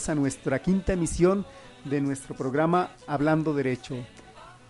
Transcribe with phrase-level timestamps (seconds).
[0.00, 1.44] Bienvenidos a nuestra quinta emisión
[1.84, 3.96] de nuestro programa Hablando Derecho.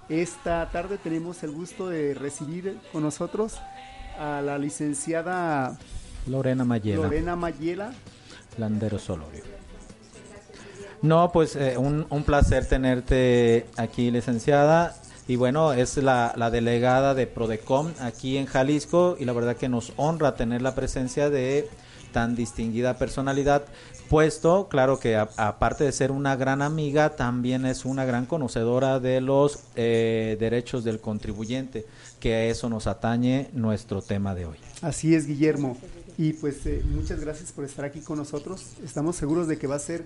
[0.09, 3.55] Esta tarde tenemos el gusto de recibir con nosotros
[4.19, 5.79] a la licenciada
[6.27, 7.03] Lorena Mayela.
[7.03, 7.93] Lorena Mayela.
[8.59, 9.45] Landero Solorio.
[11.01, 14.97] No, pues eh, un, un, placer tenerte aquí, licenciada.
[15.29, 19.69] Y bueno, es la, la, delegada de Prodecom aquí en Jalisco y la verdad que
[19.69, 21.69] nos honra tener la presencia de
[22.13, 23.65] tan distinguida personalidad,
[24.09, 29.21] puesto, claro que aparte de ser una gran amiga, también es una gran conocedora de
[29.21, 31.87] los eh, derechos del contribuyente,
[32.19, 34.57] que a eso nos atañe nuestro tema de hoy.
[34.83, 35.77] Así es, Guillermo.
[36.19, 38.73] Y pues eh, muchas gracias por estar aquí con nosotros.
[38.85, 40.05] Estamos seguros de que va a ser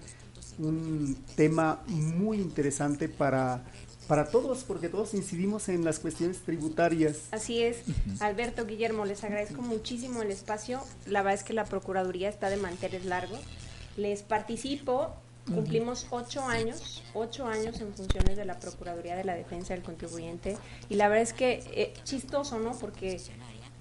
[0.58, 3.64] un tema muy interesante para
[4.06, 7.28] para todos, porque todos incidimos en las cuestiones tributarias.
[7.30, 7.78] Así es,
[8.20, 10.80] Alberto, Guillermo, les agradezco muchísimo el espacio.
[11.06, 13.40] La verdad es que la Procuraduría está de manteles largos.
[13.96, 15.14] Les participo,
[15.46, 20.56] cumplimos ocho años, ocho años en funciones de la Procuraduría de la Defensa del Contribuyente.
[20.88, 22.76] Y la verdad es que eh, chistoso, ¿no?
[22.78, 23.20] Porque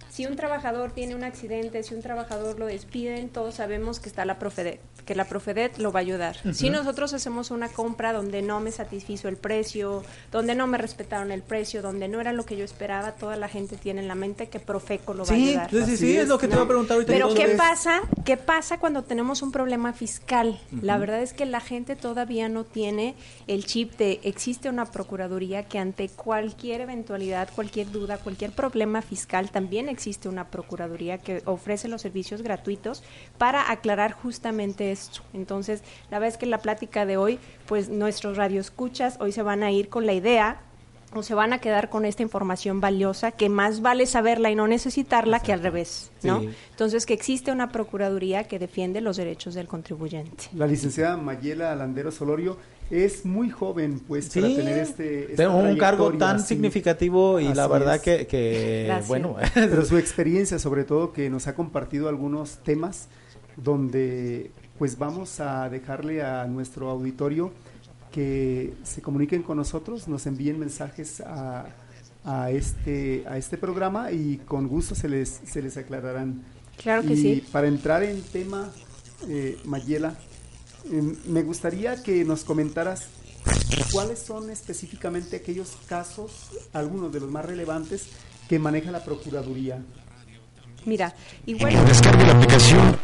[0.10, 4.26] si un trabajador tiene un accidente, si un trabajador lo despiden, todos sabemos que está
[4.26, 6.38] la Profedet, que la Profedet lo va a ayudar.
[6.44, 6.54] Uh -huh.
[6.54, 11.32] Si nosotros hacemos una compra donde no me satisfizo el precio, donde no me respetaron
[11.32, 14.16] el precio, donde no era lo que yo esperaba, toda la gente tiene en la
[14.16, 15.70] mente que Profeco lo va a ayudar.
[15.70, 17.12] Sí, sí, sí, es lo que te iba a preguntar ahorita.
[17.14, 18.02] Pero ¿qué pasa?
[18.26, 20.60] ¿Qué pasa cuando tenemos un problema fiscal?
[20.72, 20.82] Uh -huh.
[20.82, 23.16] La verdad es que la gente todavía no tiene
[23.48, 29.52] el chip de existe una procuraduría que ante cualquier eventualidad, cualquier duda, cualquier problema fiscal
[29.52, 33.04] también existe una procuraduría que ofrece los servicios gratuitos
[33.38, 35.22] para aclarar justamente esto.
[35.34, 39.62] Entonces, la verdad es que la plática de hoy, pues nuestros radioescuchas hoy se van
[39.64, 40.62] a ir con la idea
[41.16, 44.68] o se van a quedar con esta información valiosa que más vale saberla y no
[44.68, 45.46] necesitarla Exacto.
[45.46, 46.42] que al revés, ¿no?
[46.42, 46.50] Sí.
[46.72, 50.46] Entonces que existe una procuraduría que defiende los derechos del contribuyente.
[50.56, 52.58] La licenciada Mayela Landero Solorio
[52.90, 56.50] es muy joven pues sí, para tener este tengo un cargo tan así.
[56.50, 58.02] significativo y así la verdad es.
[58.02, 63.08] que, que bueno pero su experiencia sobre todo que nos ha compartido algunos temas
[63.56, 67.52] donde pues vamos a dejarle a nuestro auditorio
[68.12, 71.66] que se comuniquen con nosotros nos envíen mensajes a,
[72.24, 76.44] a este a este programa y con gusto se les se les aclararán
[76.78, 78.70] claro que y sí para entrar en tema
[79.28, 80.16] eh, Mayela
[81.28, 83.08] me gustaría que nos comentaras
[83.92, 88.08] cuáles son específicamente aquellos casos, algunos de los más relevantes,
[88.50, 89.84] que maneja la Procuraduría.
[90.86, 91.14] Mira,
[91.46, 91.74] igual...
[91.86, 92.98] Descargue la aplicación.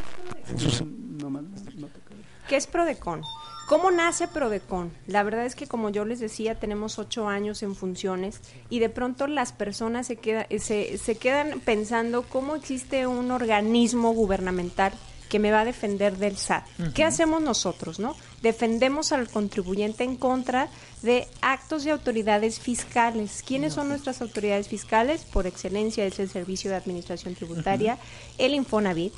[2.49, 3.21] ¿Qué es Prodecon?
[3.67, 4.91] ¿Cómo nace Prodecon?
[5.05, 8.89] La verdad es que como yo les decía, tenemos ocho años en funciones y de
[8.89, 14.91] pronto las personas se, queda, se, se quedan pensando cómo existe un organismo gubernamental
[15.29, 16.65] que me va a defender del SAT.
[16.65, 16.93] Uh -huh.
[16.93, 18.15] ¿Qué hacemos nosotros, no?
[18.41, 20.69] Defendemos al contribuyente en contra
[21.03, 23.43] de actos de autoridades fiscales.
[23.45, 25.23] ¿Quiénes son nuestras autoridades fiscales?
[25.23, 28.33] Por excelencia es el Servicio de Administración Tributaria, uh -huh.
[28.39, 29.13] el Infonavit,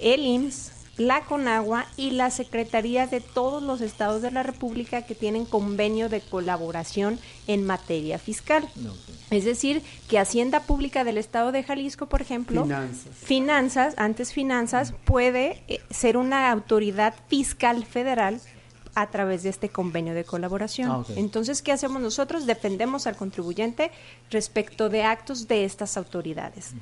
[0.00, 5.14] el IMSS, la CONAGUA y la Secretaría de todos los estados de la República que
[5.14, 8.64] tienen convenio de colaboración en materia fiscal.
[8.74, 9.38] Okay.
[9.38, 14.94] Es decir, que Hacienda Pública del Estado de Jalisco, por ejemplo, finanzas, finanzas antes finanzas,
[15.04, 18.40] puede eh, ser una autoridad fiscal federal
[18.96, 20.90] a través de este convenio de colaboración.
[20.90, 21.18] Ah, okay.
[21.18, 22.46] Entonces, ¿qué hacemos nosotros?
[22.46, 23.90] Defendemos al contribuyente
[24.30, 26.72] respecto de actos de estas autoridades.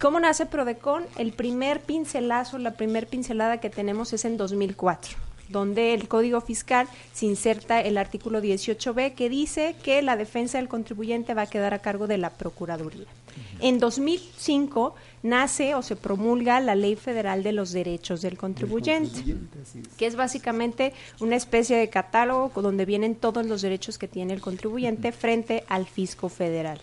[0.00, 1.04] ¿Cómo nace Prodecon?
[1.16, 6.86] El primer pincelazo, la primer pincelada que tenemos es en 2004 donde el Código Fiscal
[7.12, 11.74] se inserta el artículo 18b que dice que la defensa del contribuyente va a quedar
[11.74, 13.06] a cargo de la Procuraduría.
[13.60, 19.36] En 2005 nace o se promulga la Ley Federal de los Derechos del Contribuyente,
[19.96, 24.40] que es básicamente una especie de catálogo donde vienen todos los derechos que tiene el
[24.40, 26.80] contribuyente frente al fisco federal.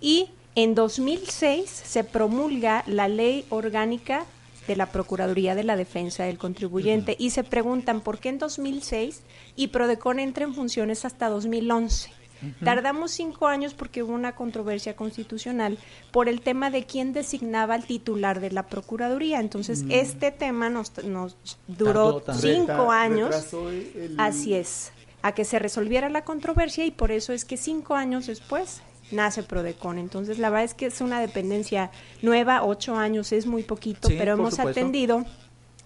[0.00, 4.24] Y en 2006 se promulga la Ley Orgánica
[4.66, 9.22] de la Procuraduría de la Defensa del Contribuyente y se preguntan por qué en 2006
[9.56, 12.10] y Prodecon entra en funciones hasta 2011.
[12.64, 15.78] Tardamos cinco años porque hubo una controversia constitucional
[16.10, 19.38] por el tema de quién designaba al titular de la Procuraduría.
[19.38, 19.92] Entonces, mm.
[19.92, 21.36] este tema nos, nos
[21.68, 23.54] duró cinco años.
[24.18, 24.90] Así es,
[25.22, 29.42] a que se resolviera la controversia y por eso es que cinco años después nace
[29.42, 29.98] Prodecon.
[29.98, 31.90] Entonces, la verdad es que es una dependencia
[32.22, 35.24] nueva, ocho años es muy poquito, pero hemos atendido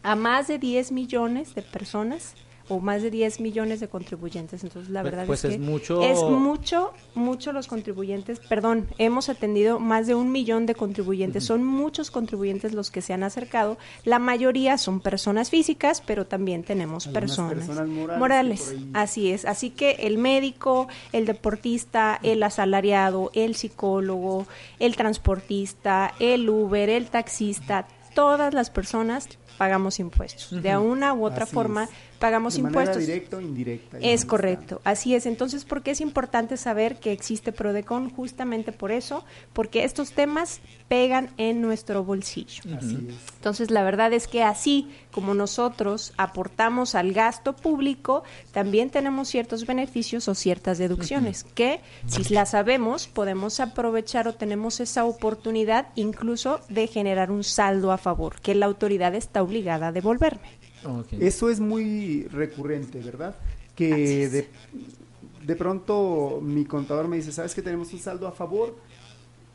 [0.02, 2.34] a más de 10 millones de personas
[2.68, 4.64] o más de 10 millones de contribuyentes.
[4.64, 6.02] Entonces, la pues, verdad pues es, que mucho...
[6.02, 8.40] es mucho, mucho los contribuyentes.
[8.40, 11.44] Perdón, hemos atendido más de un millón de contribuyentes.
[11.44, 13.78] Son muchos contribuyentes los que se han acercado.
[14.04, 17.68] La mayoría son personas físicas, pero también tenemos personas,
[18.18, 18.74] morales.
[18.92, 19.44] Así es.
[19.44, 24.46] Así que el médico, el deportista, el asalariado, el psicólogo,
[24.78, 29.28] el transportista, el Uber, el taxista, todas las personas
[29.58, 30.62] pagamos impuestos.
[30.62, 31.88] De una u otra forma
[32.18, 32.98] pagamos de impuestos.
[32.98, 33.98] directa o indirecta.
[34.00, 35.26] Es correcto, así es.
[35.26, 38.10] Entonces, ¿por qué es importante saber que existe Prodecon?
[38.10, 42.62] Justamente por eso, porque estos temas pegan en nuestro bolsillo.
[42.64, 48.22] Entonces, la verdad es que así como nosotros aportamos al gasto público,
[48.52, 54.80] también tenemos ciertos beneficios o ciertas deducciones que, si las sabemos, podemos aprovechar o tenemos
[54.80, 59.92] esa oportunidad incluso de generar un saldo a favor, que la autoridad está obligada a
[59.92, 60.48] devolverme.
[61.20, 63.34] Eso es muy recurrente, ¿verdad?
[63.74, 64.48] Que de,
[65.44, 68.76] de pronto mi contador me dice, ¿sabes que tenemos un saldo a favor?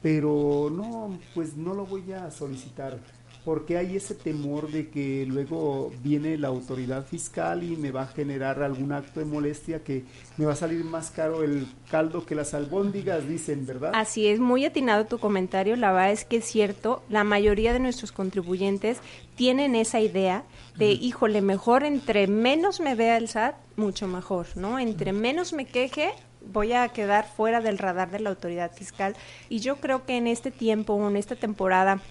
[0.01, 2.99] Pero no, pues no lo voy a solicitar
[3.43, 8.07] porque hay ese temor de que luego viene la autoridad fiscal y me va a
[8.07, 10.03] generar algún acto de molestia que
[10.37, 13.91] me va a salir más caro el caldo que las albóndigas, dicen, ¿verdad?
[13.95, 17.79] Así es, muy atinado tu comentario, la verdad es que es cierto, la mayoría de
[17.79, 18.99] nuestros contribuyentes
[19.35, 20.43] tienen esa idea
[20.77, 24.77] de, híjole, mejor entre menos me vea el SAT, mucho mejor, ¿no?
[24.79, 26.11] Entre menos me queje,
[26.45, 29.15] voy a quedar fuera del radar de la autoridad fiscal.
[29.49, 32.01] Y yo creo que en este tiempo, en esta temporada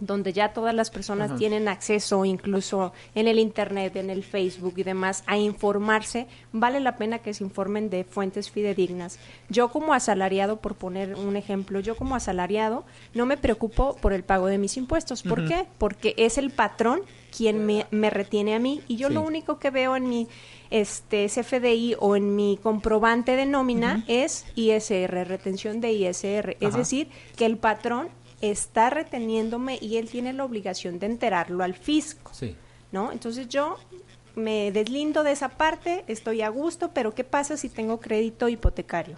[0.00, 4.82] donde ya todas las personas tienen acceso, incluso en el Internet, en el Facebook y
[4.82, 9.18] demás, a informarse, vale la pena que se informen de fuentes fidedignas.
[9.48, 14.24] Yo como asalariado, por poner un ejemplo, yo como asalariado no me preocupo por el
[14.24, 15.22] pago de mis impuestos.
[15.22, 15.66] ¿Por qué?
[15.78, 17.02] Porque es el patrón
[17.36, 20.28] quien me, retiene a mí y yo lo único que veo en mi
[20.70, 26.56] este CFDI o en mi comprobante de nómina es ISR, retención de ISR.
[26.60, 28.08] Es decir, que el patrón
[28.40, 32.32] está reteniéndome y él tiene la obligación de enterarlo al fisco.
[32.34, 32.56] Sí.
[32.92, 33.12] ¿No?
[33.12, 33.76] Entonces yo
[34.34, 39.16] me deslindo de esa parte, estoy a gusto, pero ¿qué pasa si tengo crédito hipotecario?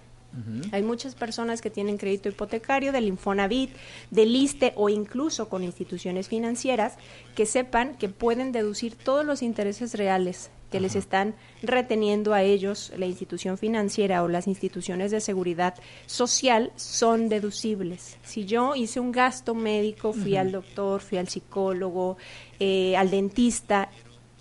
[0.73, 3.71] Hay muchas personas que tienen crédito hipotecario del Infonavit,
[4.11, 6.95] del ISTE o incluso con instituciones financieras
[7.35, 12.93] que sepan que pueden deducir todos los intereses reales que les están reteniendo a ellos
[12.97, 15.75] la institución financiera o las instituciones de seguridad
[16.07, 18.17] social son deducibles.
[18.25, 22.17] Si yo hice un gasto médico, fui al doctor, fui al psicólogo,
[22.59, 23.91] eh, al dentista,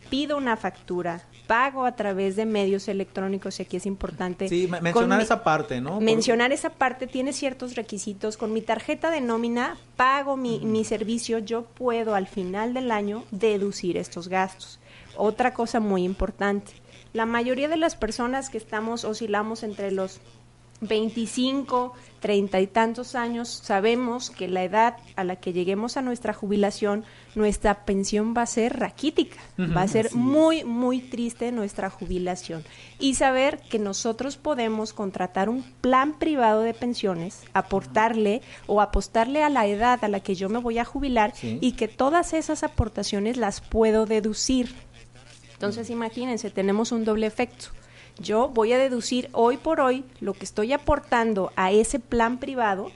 [0.10, 4.48] pido una factura, pago a través de medios electrónicos y aquí es importante.
[4.50, 6.02] Sí, mencionar esa parte, ¿no?
[6.02, 8.38] Mencionar esa parte tiene ciertos requisitos.
[8.38, 13.24] Con mi tarjeta de nómina pago mi, mi servicio, yo puedo al final del año
[13.32, 14.81] deducir estos gastos.
[15.16, 16.74] Otra cosa muy importante,
[17.14, 20.22] la mayoría de las personas que estamos, oscilamos entre los
[20.82, 26.34] 25, 30 y tantos años, sabemos que la edad a la que lleguemos a nuestra
[26.34, 32.64] jubilación, nuestra pensión va a ser raquítica, va a ser muy, muy triste nuestra jubilación.
[33.00, 39.50] Y saber que nosotros podemos contratar un plan privado de pensiones, aportarle o apostarle a
[39.50, 43.38] la edad a la que yo me voy a jubilar y que todas esas aportaciones
[43.38, 44.74] las puedo deducir
[45.62, 47.68] entonces, imagínense, tenemos un doble efecto.
[48.20, 52.92] Yo voy a deducir hoy por hoy lo que estoy aportando a ese plan privado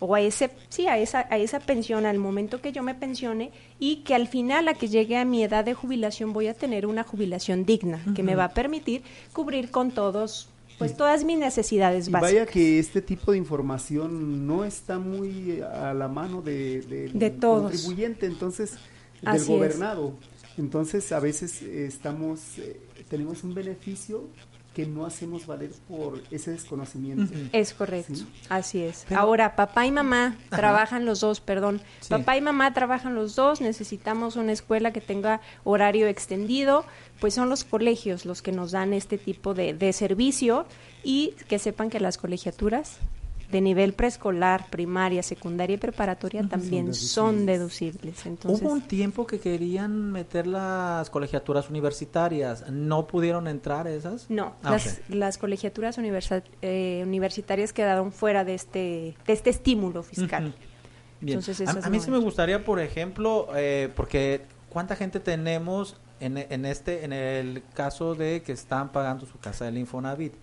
[0.00, 3.52] o a ese sí a esa a esa pensión al momento que yo me pensione
[3.78, 6.84] y que al final a que llegue a mi edad de jubilación voy a tener
[6.84, 12.10] una jubilación digna que me va a permitir cubrir con todos pues todas mis necesidades
[12.10, 12.32] básicas.
[12.32, 18.26] Vaya que este tipo de información no está muy a la mano de, del contribuyente,
[18.26, 18.74] entonces
[19.22, 20.14] del gobernado.
[20.56, 24.28] Entonces, a veces eh, estamos, eh, tenemos un beneficio
[24.74, 27.32] que no hacemos valer por ese desconocimiento.
[27.52, 28.14] Es correcto,
[28.48, 29.06] así es.
[29.14, 31.80] Ahora, papá y mamá trabajan los dos, perdón.
[32.08, 36.84] Papá y mamá trabajan los dos, necesitamos una escuela que tenga horario extendido,
[37.20, 40.66] pues son los colegios los que nos dan este tipo de, de servicio
[41.04, 42.98] y que sepan que las colegiaturas
[43.50, 48.26] de nivel preescolar, primaria, secundaria y preparatoria también son deducibles.
[48.26, 54.28] Entonces, Hubo un tiempo que querían meter las colegiaturas universitarias, ¿no pudieron entrar esas?
[54.30, 55.98] No, ah, las, colegiaturas
[56.62, 60.54] eh, universitarias quedaron fuera de este, de este estímulo fiscal.
[61.20, 66.64] Entonces, a, mí sí me gustaría, por ejemplo, eh, porque ¿cuánta gente tenemos en, en,
[66.64, 70.34] este, en el caso de que están pagando su casa del Infonavit?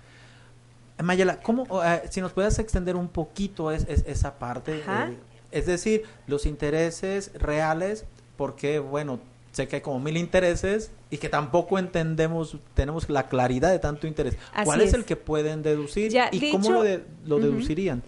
[1.03, 4.77] Mayela, ¿cómo, eh, si nos puedes extender un poquito es, esa parte?
[4.77, 5.17] Eh,
[5.51, 8.05] es decir, los intereses reales,
[8.37, 9.19] porque, bueno,
[9.51, 14.07] sé que hay como mil intereses y que tampoco entendemos, tenemos la claridad de tanto
[14.07, 14.37] interés.
[14.63, 16.83] ¿Cuál es, el que pueden deducir y cómo lo,
[17.25, 18.03] lo deducirían?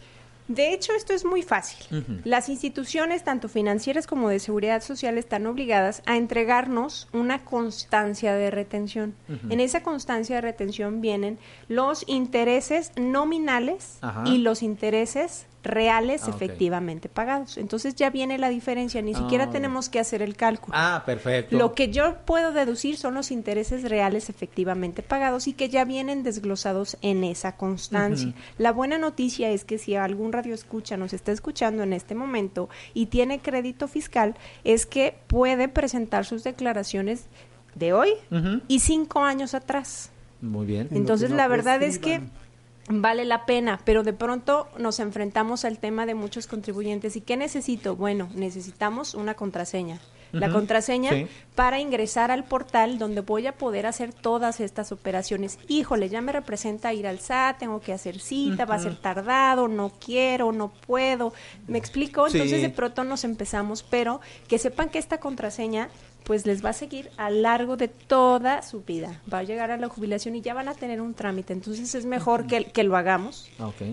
[0.54, 2.06] De hecho, esto es muy fácil.
[2.24, 8.52] Las instituciones, tanto financieras como de seguridad social, están obligadas a entregarnos una constancia de
[8.52, 9.16] retención.
[9.50, 17.10] En esa constancia de retención vienen los intereses nominales y los intereses reales ah, efectivamente
[17.10, 17.58] pagados.
[17.58, 20.76] Entonces ya viene la diferencia, ni siquiera ah, tenemos que hacer el cálculo.
[20.78, 21.58] Ah, perfecto.
[21.58, 26.24] Lo que yo puedo deducir son los intereses reales efectivamente pagados y que ya vienen
[26.24, 28.34] desglosados en esa constancia.
[28.58, 32.70] La buena noticia es que si algún radio escucha nos está escuchando en este momento
[32.94, 37.28] y tiene crédito fiscal, es que puede presentar sus declaraciones
[37.76, 38.10] de hoy
[38.68, 40.12] y cinco años atrás.
[40.42, 40.90] Muy bien.
[40.92, 42.22] Entonces la verdad es que
[42.90, 47.16] vale la pena, pero de pronto nos enfrentamos al tema de muchos contribuyentes.
[47.16, 47.96] ¿Y qué necesito?
[47.96, 50.00] Bueno, necesitamos una contraseña.
[50.34, 51.12] La contraseña
[51.54, 55.60] para ingresar al portal donde voy a poder hacer todas estas operaciones.
[55.68, 59.68] Híjole, ya me representa ir al SAT, tengo que hacer cita, va a ser tardado,
[59.68, 61.34] no quiero, no puedo.
[61.68, 62.26] ¿Me explico?
[62.26, 65.90] Entonces de pronto nos empezamos, pero que sepan que esta contraseña
[66.24, 69.22] pues les va a seguir a lo largo de toda su vida.
[69.32, 71.54] Va a llegar a la jubilación y ya van a tener un trámite.
[71.54, 73.50] Entonces es mejor que, que lo hagamos.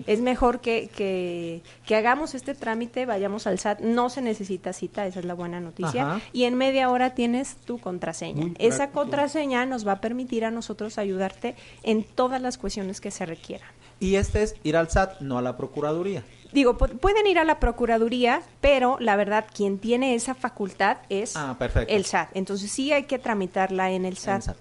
[0.07, 3.81] Es mejor que, que, que, hagamos este trámite, vayamos al SAT.
[3.81, 6.21] No se necesita cita, esa es la buena noticia.
[6.33, 8.53] Y en media hora tienes tu contraseña.
[8.59, 13.25] esa contraseña nos va a permitir a nosotros ayudarte en todas las cuestiones que se
[13.25, 13.69] requieran.
[13.99, 17.59] Y este es ir al SAT, no a la Procuraduría digo, pueden ir a la
[17.59, 22.29] Procuraduría, pero la verdad, quien tiene esa facultad es ah, el SAT.
[22.33, 24.55] Entonces sí hay que tramitarla en el SAT.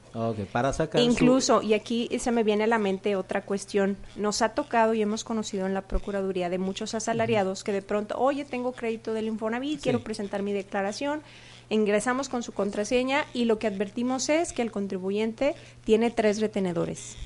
[0.52, 4.50] para sacar Incluso, y aquí se me viene a la mente otra cuestión, nos ha
[4.50, 8.72] tocado y hemos conocido en la Procuraduría de muchos asalariados que de pronto, oye, tengo
[8.72, 11.22] crédito del Infonavit, quiero presentar mi declaración,
[11.68, 15.54] ingresamos con su contraseña y lo que advertimos es que el contribuyente
[15.84, 17.16] tiene tres retenedores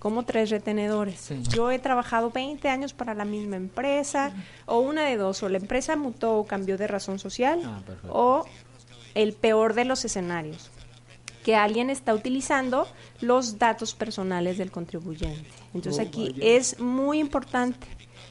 [0.00, 1.28] como tres retenedores.
[1.50, 4.32] Yo he trabajado 20 años para la misma empresa,
[4.66, 8.44] o una de dos, o la empresa mutó o cambió de razón social, ah, o
[9.14, 10.70] el peor de los escenarios,
[11.44, 12.88] que alguien está utilizando
[13.20, 15.46] los datos personales del contribuyente.
[15.74, 17.86] Entonces oh, aquí es muy importante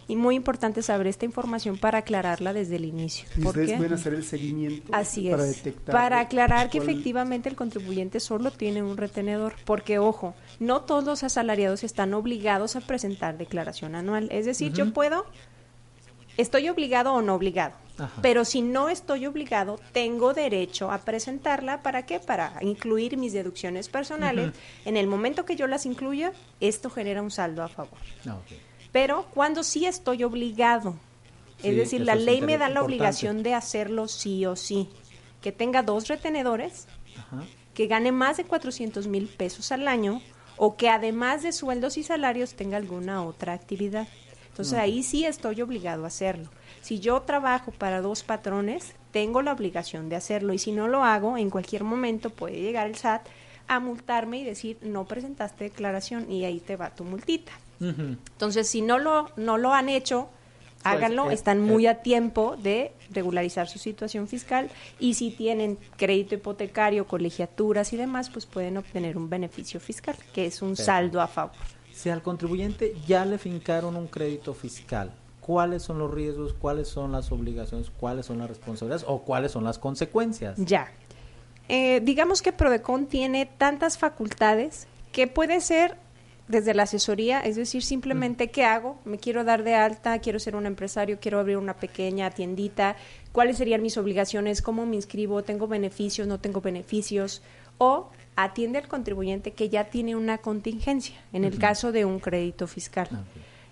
[0.10, 3.30] y muy importante saber esta información para aclararla desde el inicio.
[3.38, 5.94] Y ustedes pueden hacer el seguimiento Así para detectar.
[5.94, 11.24] Para aclarar que efectivamente el contribuyente solo tiene un retenedor, porque ojo, no todos los
[11.24, 14.30] asalariados están obligados a presentar declaración anual.
[14.32, 15.28] Es decir, yo puedo,
[16.38, 17.76] estoy obligado o no obligado.
[18.24, 21.84] Pero si no estoy obligado, tengo derecho a presentarla.
[21.84, 22.20] ¿Para qué?
[22.20, 24.54] Para incluir mis deducciones personales.
[24.86, 28.00] En el momento que yo las incluya, esto genera un saldo a favor.
[28.26, 28.38] Ah,
[28.92, 30.96] pero cuando sí estoy obligado,
[31.64, 34.90] es decir, la ley me da la obligación de hacerlo sí o sí,
[35.42, 36.88] que tenga dos retenedores,
[37.74, 40.22] que gane más de 400 mil pesos al año
[40.58, 44.08] o que además de sueldos y salarios tenga alguna otra actividad.
[44.50, 46.50] Entonces ahí sí estoy obligado a hacerlo.
[46.82, 51.04] Si yo trabajo para dos patrones, tengo la obligación de hacerlo y si no lo
[51.04, 53.26] hago, en cualquier momento puede llegar el SAT
[53.68, 57.54] a multarme y decir no presentaste declaración y ahí te va tu multita.
[57.80, 60.30] Entonces, si no lo, no lo han hecho,
[60.82, 61.90] pues, háganlo, eh, están muy eh.
[61.90, 64.70] a tiempo de regularizar su situación fiscal
[65.00, 70.46] y si tienen crédito hipotecario, colegiaturas y demás, pues pueden obtener un beneficio fiscal, que
[70.46, 71.56] es un saldo a favor.
[71.94, 77.12] Si al contribuyente ya le fincaron un crédito fiscal, ¿cuáles son los riesgos, cuáles son
[77.12, 80.58] las obligaciones, cuáles son las responsabilidades o cuáles son las consecuencias?
[80.58, 80.92] Ya.
[81.68, 85.98] Eh, digamos que Prodecon tiene tantas facultades que puede ser
[86.50, 90.56] desde la asesoría, es decir, simplemente qué hago, me quiero dar de alta, quiero ser
[90.56, 92.96] un empresario, quiero abrir una pequeña tiendita,
[93.32, 97.44] cuáles serían mis obligaciones, cómo me inscribo, tengo beneficios, no tengo beneficios,
[97.78, 102.66] o atiende al contribuyente que ya tiene una contingencia, en el caso de un crédito
[102.66, 103.08] fiscal.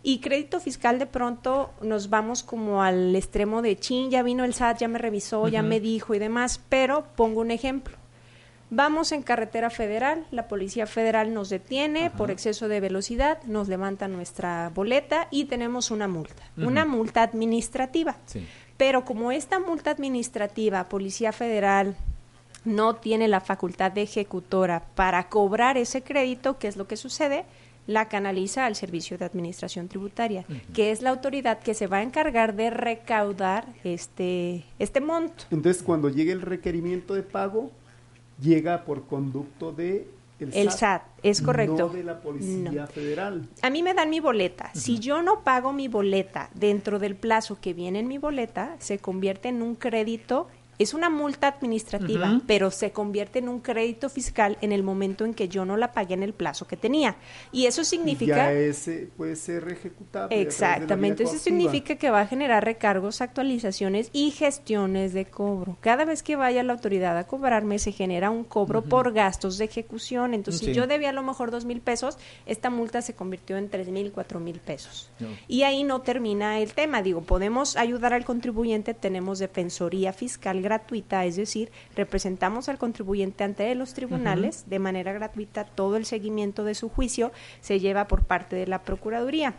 [0.04, 4.54] Y crédito fiscal de pronto nos vamos como al extremo de chin, ya vino el
[4.54, 7.98] SAT, ya me revisó, ya me dijo y demás, pero pongo un ejemplo
[8.70, 14.10] Vamos en carretera federal, la Policía Federal nos detiene por exceso de velocidad, nos levanta
[14.10, 18.18] nuestra boleta y tenemos una multa, una multa administrativa.
[18.76, 21.96] Pero como esta multa administrativa, Policía Federal
[22.66, 27.46] no tiene la facultad de ejecutora para cobrar ese crédito, ¿qué es lo que sucede?
[27.88, 30.44] la canaliza al Servicio de Administración Tributaria,
[30.74, 35.46] que es la autoridad que se va a encargar de recaudar este, este monto.
[35.52, 37.72] Entonces, cuando llegue el requerimiento de pago,
[38.40, 40.08] llega por conducto de
[40.40, 41.88] el, SAT, es correcto.
[41.88, 43.50] No de la Policía Federal.
[43.64, 44.70] A mí me dan mi boleta.
[44.76, 49.00] Si yo no pago mi boleta dentro del plazo que viene en mi boleta, se
[49.00, 50.48] convierte en un crédito
[50.80, 55.34] es una multa administrativa, pero se convierte en un crédito fiscal en el momento en
[55.34, 57.16] que yo no la pagué en el plazo que tenía.
[57.52, 58.36] Y eso significa...
[58.36, 60.40] Ya ese puede ser ejecutable.
[60.40, 65.78] Exactamente, eso significa que va a generar recargos, actualizaciones y gestiones de cobro.
[65.82, 69.66] Cada vez que vaya la autoridad a cobrarme, se genera un cobro por gastos de
[69.66, 70.34] ejecución.
[70.34, 73.70] Entonces, si yo debía a lo mejor dos mil pesos, esta multa se convirtió en
[73.70, 75.10] tres mil, cuatro mil pesos.
[75.48, 77.02] Y ahí no termina el tema.
[77.02, 83.74] Digo, podemos ayudar al contribuyente, tenemos defensoría fiscal gratuita, es decir, representamos al contribuyente ante
[83.76, 87.32] los tribunales de manera gratuita, todo el seguimiento de su juicio
[87.62, 89.56] se lleva por parte de la Procuraduría.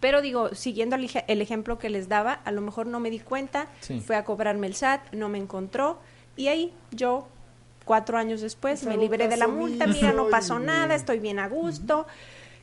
[0.00, 3.68] Pero digo, siguiendo el, ejemplo que les daba, a lo mejor no me di cuenta,
[4.04, 6.00] fue a cobrarme el SAT, no me encontró
[6.36, 7.28] y ahí yo
[7.84, 11.48] cuatro años después me libré de la multa, mira, no pasó nada, estoy bien a
[11.48, 12.06] gusto,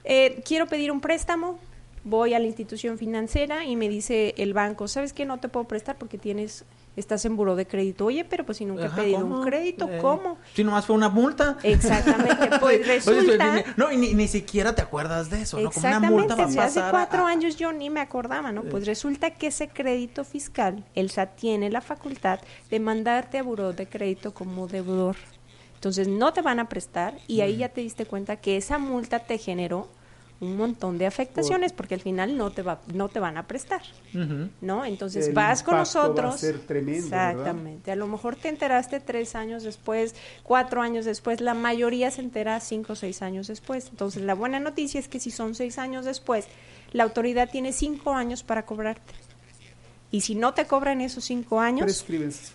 [0.03, 1.57] eh, quiero pedir un préstamo,
[2.03, 5.25] voy a la institución financiera y me dice el banco, ¿sabes qué?
[5.25, 6.65] No te puedo prestar porque tienes
[6.96, 8.05] estás en buró de crédito.
[8.05, 10.38] Oye, pero pues si nunca he pedido un crédito, eh, ¿cómo?
[10.53, 11.58] Si nomás fue una multa.
[11.63, 13.63] Exactamente, pues resulta...
[13.77, 15.72] no, y ni, siquiera te acuerdas de eso, ¿no?
[15.72, 18.63] Como una multa va a pasar hace cuatro años yo ni me acordaba, ¿no?
[18.63, 23.74] Pues resulta que ese crédito fiscal, el SAT tiene la facultad de mandarte a buró
[23.74, 25.15] de crédito como deudor.
[25.75, 29.19] Entonces no te van a prestar y ahí ya te diste cuenta que esa multa
[29.19, 29.88] te generó
[30.41, 33.81] un montón de afectaciones porque al final no te va no te van a prestar
[34.62, 37.91] no entonces vas con nosotros va a ser tremendo, exactamente.
[37.91, 42.60] A lo mejor te enteraste tres años después cuatro años después la mayoría se entera
[42.60, 43.88] cinco o seis años después.
[43.89, 46.48] Entonces la buena noticia es que si son seis años después
[46.91, 49.13] la autoridad tiene cinco años para cobrarte.
[50.12, 52.04] Y si no te cobran esos cinco años,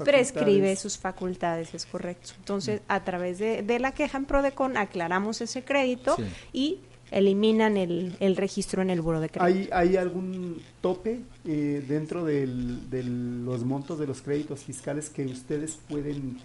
[0.04, 2.32] prescribe sus facultades, es correcto.
[2.38, 6.16] Entonces, a través de, de la queja en PRODECON aclaramos ese crédito
[6.52, 6.80] y
[7.14, 9.44] eliminan el, el registro en el buro de crédito.
[9.44, 15.78] ¿Hay, hay algún tope eh, dentro de los montos de los créditos fiscales que ustedes
[15.88, 16.38] pueden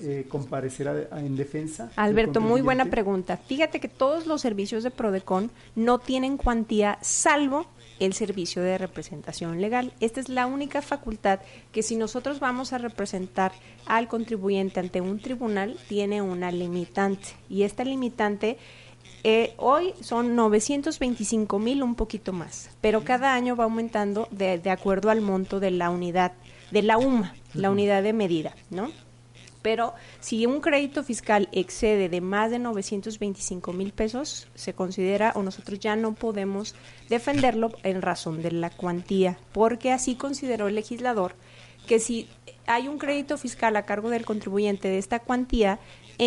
[0.00, 1.90] eh, comparecer en defensa?
[1.96, 3.36] Alberto, muy buena pregunta.
[3.36, 7.66] Fíjate que todos los servicios de Prodecon no tienen cuantía salvo
[7.98, 9.92] el servicio de representación legal.
[10.00, 11.40] Esta es la única facultad
[11.72, 13.52] que si nosotros vamos a representar
[13.86, 18.58] al contribuyente ante un tribunal tiene una limitante y esta limitante
[19.24, 24.70] eh, hoy son 925 mil, un poquito más, pero cada año va aumentando de, de,
[24.70, 26.32] acuerdo al monto de la unidad,
[26.70, 28.90] de la UMA, la unidad de medida, ¿no?
[29.62, 35.42] Pero si un crédito fiscal excede de más de 925 mil pesos, se considera o
[35.44, 36.74] nosotros ya no podemos
[37.08, 41.36] defenderlo en razón de la cuantía, porque así consideró el legislador
[41.86, 42.28] que si
[42.66, 45.78] hay un crédito fiscal a cargo del contribuyente de esta cuantía,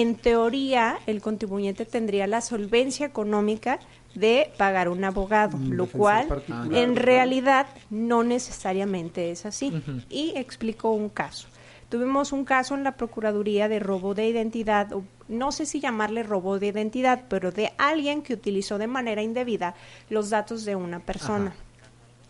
[0.02, 3.80] en teoría el contribuyente tendría la solvencia económica
[4.14, 6.28] de pagar un abogado, mm, lo cual
[6.74, 9.72] en realidad no necesariamente es así.
[10.10, 11.48] Y explico un caso.
[11.88, 14.90] Tuvimos un caso en la Procuraduría de robo de identidad,
[15.30, 19.76] no sé si llamarle robo de identidad, pero de alguien que utilizó de manera indebida
[20.10, 21.56] los datos de una persona.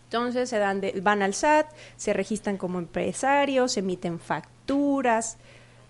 [0.04, 5.36] Entonces se dan van al SAT, se registran como empresarios, emiten facturas,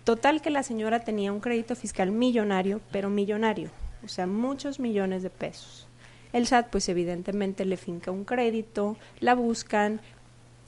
[0.06, 3.70] Total que la señora tenía un crédito fiscal millonario, pero millonario,
[4.04, 5.88] o sea, muchos millones de pesos.
[6.32, 10.00] El SAT pues evidentemente le finca un crédito, la buscan,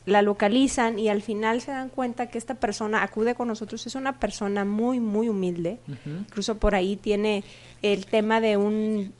[0.06, 3.94] la localizan y al final se dan cuenta que esta persona acude con nosotros, es
[3.94, 7.44] una persona muy, muy humilde, incluso por ahí tiene
[7.82, 9.14] el tema de un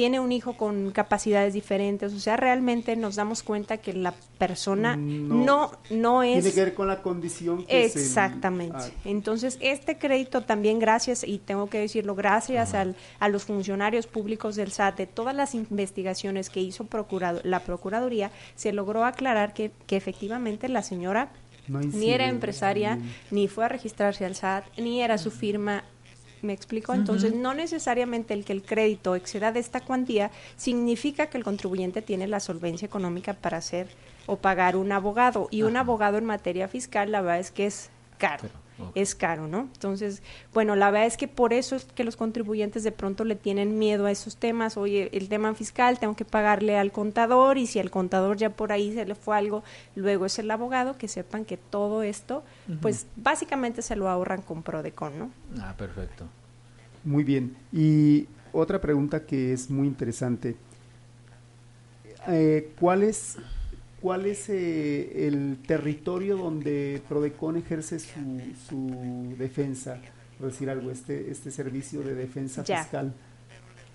[0.00, 4.96] tiene un hijo con capacidades diferentes, o sea, realmente nos damos cuenta que la persona
[4.96, 8.78] no no, es tiene que ver con la condición que exactamente.
[8.78, 8.88] Ah.
[9.04, 14.56] Entonces, este crédito también gracias y tengo que decirlo gracias al, a los funcionarios públicos
[14.56, 19.70] del SAT de todas las investigaciones que hizo procurado, la procuraduría se logró aclarar que,
[19.86, 21.30] que efectivamente la señora
[21.68, 22.98] ni era empresaria,
[23.30, 25.84] ni fue a registrarse al SAT, ni era su firma
[26.42, 26.94] ¿Me explico?
[26.94, 32.00] Entonces, no necesariamente el que el crédito exceda de esta cuantía significa que el contribuyente
[32.02, 33.88] tiene la solvencia económica para hacer
[34.26, 35.48] o pagar un abogado.
[35.50, 38.48] Y un abogado en materia fiscal, la verdad es que es caro.
[38.94, 39.68] Es caro, ¿no?
[39.72, 43.36] Entonces, bueno, la verdad es que por eso es que los contribuyentes de pronto le
[43.36, 44.76] tienen miedo a esos temas.
[44.76, 48.72] Oye, el tema fiscal tengo que pagarle al contador y si al contador ya por
[48.72, 49.62] ahí se le fue algo,
[49.94, 52.42] luego es el abogado, que sepan que todo esto,
[52.80, 55.30] pues básicamente se lo ahorran con Prodecon, ¿no?
[55.60, 56.26] Ah, perfecto.
[57.04, 57.56] Muy bien.
[57.72, 60.56] Y otra pregunta que es muy interesante.
[62.28, 63.38] Eh, ¿Cuál es
[64.00, 69.98] ¿Cuál es eh, el territorio donde Prodecon ejerce su, su defensa?
[70.38, 73.12] Por decir algo, este, este servicio de defensa fiscal.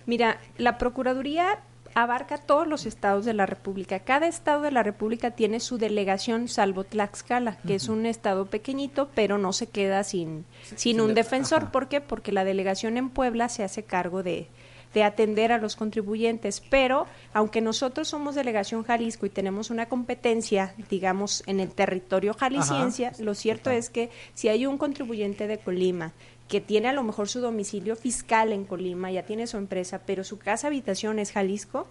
[0.05, 1.59] Mira, la Procuraduría
[1.95, 3.99] abarca todos los estados de la República.
[3.99, 9.09] Cada estado de la República tiene su delegación, salvo Tlaxcala, que es un estado pequeñito,
[9.15, 11.71] pero no se queda sin, sin un defensor.
[11.71, 12.01] ¿Por qué?
[12.01, 14.49] Porque la delegación en Puebla se hace cargo de,
[14.95, 20.73] de atender a los contribuyentes, pero aunque nosotros somos delegación Jalisco y tenemos una competencia,
[20.89, 26.13] digamos, en el territorio jalisciense, lo cierto es que si hay un contribuyente de Colima
[26.47, 30.23] que tiene a lo mejor su domicilio fiscal en Colima, ya tiene su empresa, pero
[30.23, 31.87] su casa habitación es Jalisco,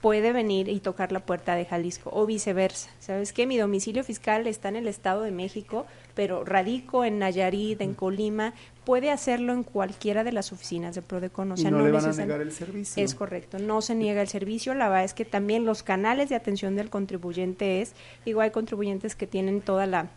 [0.00, 2.88] puede venir y tocar la puerta de Jalisco o viceversa.
[3.00, 3.46] ¿Sabes qué?
[3.48, 5.86] Mi domicilio fiscal está en el Estado de México,
[6.18, 8.52] pero radico en Nayarit, en Colima,
[8.84, 11.52] puede hacerlo en cualquiera de las oficinas de Prodecon.
[11.52, 13.04] O sea, no, le van a negar el servicio.
[13.04, 14.74] Es correcto, no se niega el servicio.
[14.74, 17.92] La verdad es que también los canales de atención del contribuyente es,
[18.24, 20.10] digo, hay contribuyentes que tienen toda la...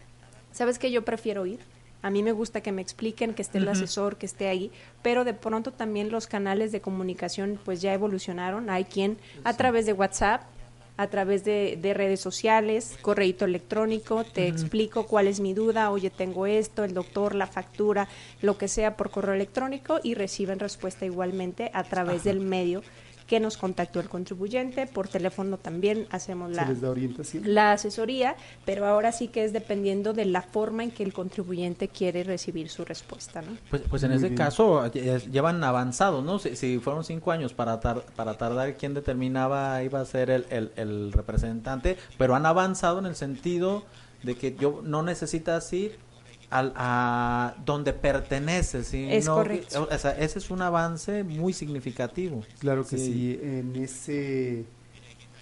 [0.52, 0.90] ¿Sabes qué?
[0.90, 1.60] Yo prefiero ir
[2.02, 4.72] a mí me gusta que me expliquen, que esté el asesor, que esté ahí,
[5.04, 8.72] pero de pronto también los canales de comunicación pues ya evolucionaron.
[8.72, 10.42] Hay quien a través de WhatsApp,
[11.02, 16.46] a través de, redes sociales, correo electrónico, te explico cuál es mi duda, oye, tengo
[16.46, 18.08] esto, el doctor, la factura,
[18.42, 22.84] lo que sea por correo electrónico y reciben respuesta igualmente a través del medio
[23.32, 26.70] que nos contactó el contribuyente, por teléfono también hacemos la,
[27.46, 31.88] la asesoría, pero ahora sí que es dependiendo de la forma en que el contribuyente
[31.88, 33.42] quiere recibir su respuesta.
[33.42, 33.56] ¿no?
[33.70, 36.40] Pues, pues en ese caso llevan avanzado, ¿no?
[36.40, 41.14] Si, fueron cinco años para, para tardar quién determinaba iba a ser el, el, el
[41.14, 43.86] representante, pero han avanzado en el sentido
[44.24, 45.98] de que yo no necesitas ir
[46.52, 49.08] a donde pertenece, ¿sí?
[49.10, 49.88] Es correcto.
[49.90, 52.44] O sea, ese es un avance muy significativo.
[52.60, 53.40] Claro que sí.
[53.42, 54.66] en ese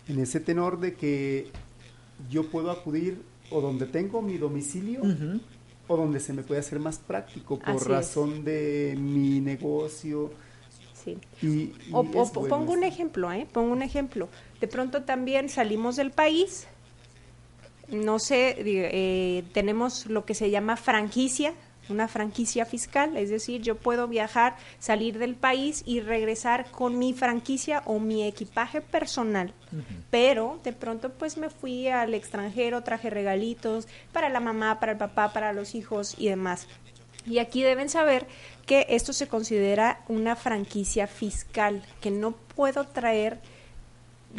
[0.08, 1.52] en ese tenor de que
[2.30, 5.02] yo puedo acudir o donde tengo mi domicilio
[5.88, 10.32] o donde se me puede hacer más práctico por razón de mi negocio.
[10.94, 11.18] Sí.
[11.42, 13.48] Y, o, pongo un ejemplo, ¿eh?
[13.52, 14.30] Pongo un ejemplo.
[14.60, 16.68] De pronto también salimos del país,
[17.92, 21.54] no sé, eh, tenemos lo que se llama franquicia,
[21.90, 27.14] una franquicia fiscal, es decir, yo puedo viajar, salir del país y regresar con mi
[27.14, 29.54] franquicia o mi equipaje personal,
[30.12, 34.98] pero de pronto pues me fui al extranjero, traje regalitos para la mamá, para el
[34.98, 36.68] papá, para los hijos y demás.
[37.26, 38.28] Y aquí deben saber
[38.66, 43.40] que esto se considera una franquicia fiscal, que no puedo traer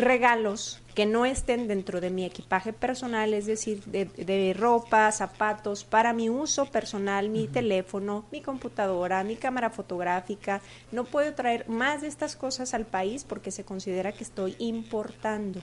[0.01, 6.13] regalos que no estén dentro de mi equipaje personal, es decir, de, ropa, zapatos, para
[6.13, 10.61] mi uso personal, mi teléfono, mi computadora, mi cámara fotográfica.
[10.91, 15.61] No puedo traer más de estas cosas al país porque se considera que estoy importando.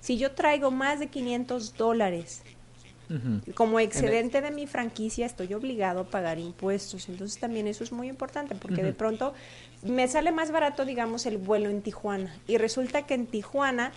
[0.00, 2.42] Si yo traigo más de 500 dólares
[3.54, 7.08] como excedente de mi franquicia estoy obligado a pagar impuestos.
[7.08, 9.32] Entonces también eso es muy importante porque de pronto
[9.82, 12.34] me sale más barato, digamos, el vuelo en Tijuana.
[12.46, 13.92] Y resulta que en Tijuana,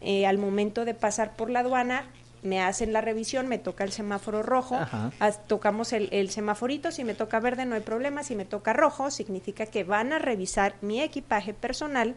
[0.00, 2.04] eh, al momento de pasar por la aduana,
[2.42, 4.76] me hacen la revisión, me toca el semáforo rojo,
[5.46, 9.12] tocamos el, el, semaforito, si me toca verde no hay problema, si me toca rojo
[9.12, 12.16] significa que van a revisar mi equipaje personal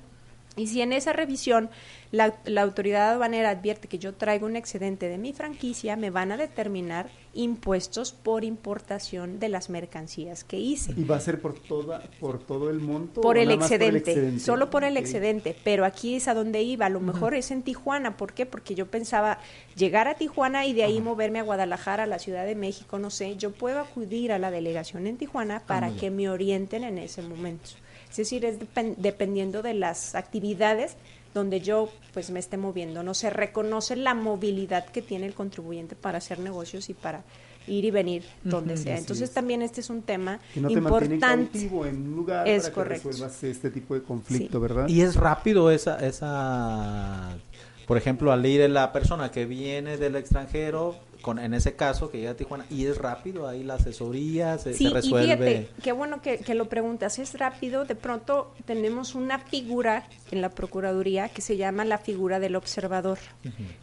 [0.57, 1.69] y si en esa revisión
[2.11, 6.31] la, la, autoridad aduanera advierte que yo traigo un excedente de mi franquicia, me van
[6.31, 10.93] a determinar impuestos por importación de las mercancías que hice.
[10.95, 13.19] ¿Y va a ser por, toda, por todo el monto?
[13.19, 17.01] Por, el excedente, solo por el excedente, pero aquí es a donde iba, a lo
[17.01, 18.45] mejor es en Tijuana, ¿por qué?
[18.45, 19.39] Porque yo pensaba
[19.75, 23.09] llegar a Tijuana y de ahí moverme a Guadalajara, a la Ciudad de México, no
[23.09, 27.21] sé, yo puedo acudir a la delegación en Tijuana para que me orienten en ese
[27.21, 27.71] momento.
[28.19, 28.57] Es decir, es
[28.97, 30.95] dependiendo de las actividades
[31.33, 33.03] donde yo pues me esté moviendo.
[33.03, 37.23] No se reconoce la movilidad que tiene el contribuyente para hacer negocios y para
[37.67, 38.97] ir y venir donde sea.
[38.97, 41.59] Entonces también este es un tema que no te importante.
[41.59, 43.03] en un lugar es para correcto.
[43.03, 44.87] que resuelvas este tipo de conflicto, ¿verdad?
[44.87, 47.37] Y es rápido esa esa
[47.85, 52.19] por ejemplo, al ir la persona que viene del extranjero con, en ese caso que
[52.19, 55.25] llega a Tijuana y es rápido ahí la asesoría, se, sí, resuelve.
[55.25, 60.07] Y fíjate, qué bueno que, que, lo preguntas, es rápido, de pronto tenemos una figura
[60.29, 63.17] en la Procuraduría que se llama la figura del observador.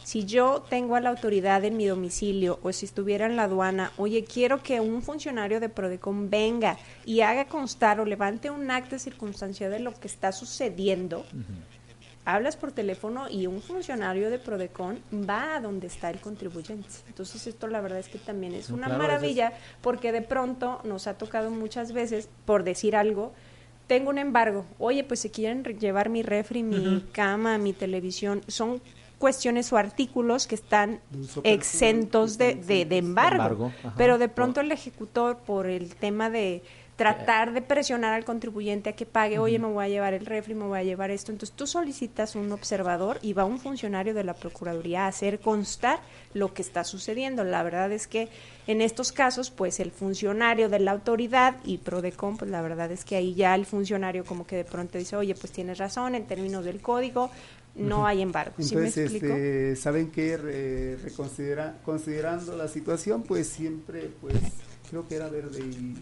[0.04, 3.90] Si yo tengo a la autoridad en mi domicilio o si estuviera en la aduana,
[3.96, 9.00] oye, quiero que un funcionario de Prodecon venga y haga constar o levante un acta
[9.00, 11.24] circunstancial de lo que está sucediendo
[12.24, 16.88] hablas por teléfono y un funcionario de Prodecon va a donde está el contribuyente.
[17.08, 21.14] Entonces esto la verdad es que también es una maravilla porque de pronto nos ha
[21.14, 23.32] tocado muchas veces, por decir algo,
[23.86, 28.80] tengo un embargo, oye, pues se quieren llevar mi refri, mi cama, mi televisión, son
[29.18, 31.00] cuestiones o artículos que están
[31.44, 36.62] exentos de, de, embargo, pero de pronto el ejecutor por el tema de
[36.96, 40.54] tratar de presionar al contribuyente a que pague, oye, me voy a llevar el refri,
[40.54, 41.32] me voy a llevar esto.
[41.32, 46.00] Entonces tú solicitas un observador y va un funcionario de la Procuraduría a hacer constar
[46.34, 47.44] lo que está sucediendo.
[47.44, 48.28] La verdad es que
[48.66, 53.04] en estos casos, pues el funcionario de la autoridad y PRODECOM, pues la verdad es
[53.04, 56.26] que ahí ya el funcionario como que de pronto dice, oye, pues tienes razón, en
[56.26, 57.30] términos del código,
[57.74, 58.54] no hay embargo.
[58.58, 60.36] Entonces, este, ¿saben qué?
[61.02, 64.36] reconsidera, considerando la situación, pues siempre, pues
[64.90, 65.96] creo que era verde y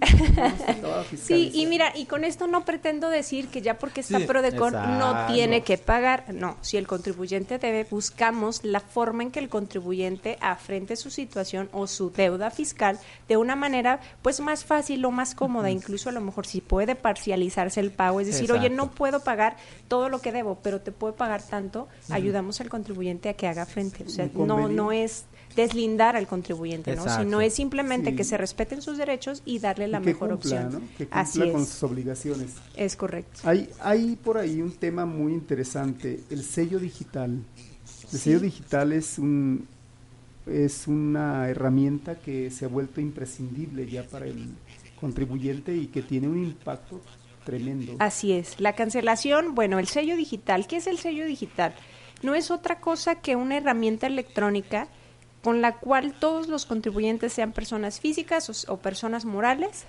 [1.16, 5.26] sí, y mira, y con esto no pretendo decir que ya porque está Prodecon no
[5.26, 6.32] tiene que pagar.
[6.34, 11.68] No, si el contribuyente debe, buscamos la forma en que el contribuyente afrente su situación
[11.72, 16.12] o su deuda fiscal de una manera pues más fácil o más cómoda, incluso a
[16.12, 19.56] lo mejor si puede parcializarse el pago, es decir, oye, no puedo pagar
[19.88, 23.66] todo lo que debo, pero te puedo pagar tanto, ayudamos al contribuyente a que haga
[23.66, 24.04] frente.
[24.04, 25.24] O sea, no no es
[25.56, 27.04] deslindar al contribuyente, ¿no?
[27.08, 30.82] Sino es simplemente que se respeten sus derechos y darle la mejor opción.
[30.96, 32.52] Que cumpla con sus obligaciones.
[32.76, 33.40] Es correcto.
[33.44, 37.42] Hay, hay por ahí un tema muy interesante, el sello digital.
[38.12, 39.66] El sello digital es un
[40.46, 44.50] es una herramienta que se ha vuelto imprescindible ya para el
[45.00, 47.00] contribuyente y que tiene un impacto
[47.44, 47.96] tremendo.
[47.98, 48.60] Así es.
[48.60, 51.74] La cancelación, bueno, el sello digital, ¿qué es el sello digital?
[52.22, 54.88] No es otra cosa que una herramienta electrónica
[55.46, 59.84] con la cual todos los contribuyentes, sean personas físicas o, personas morales,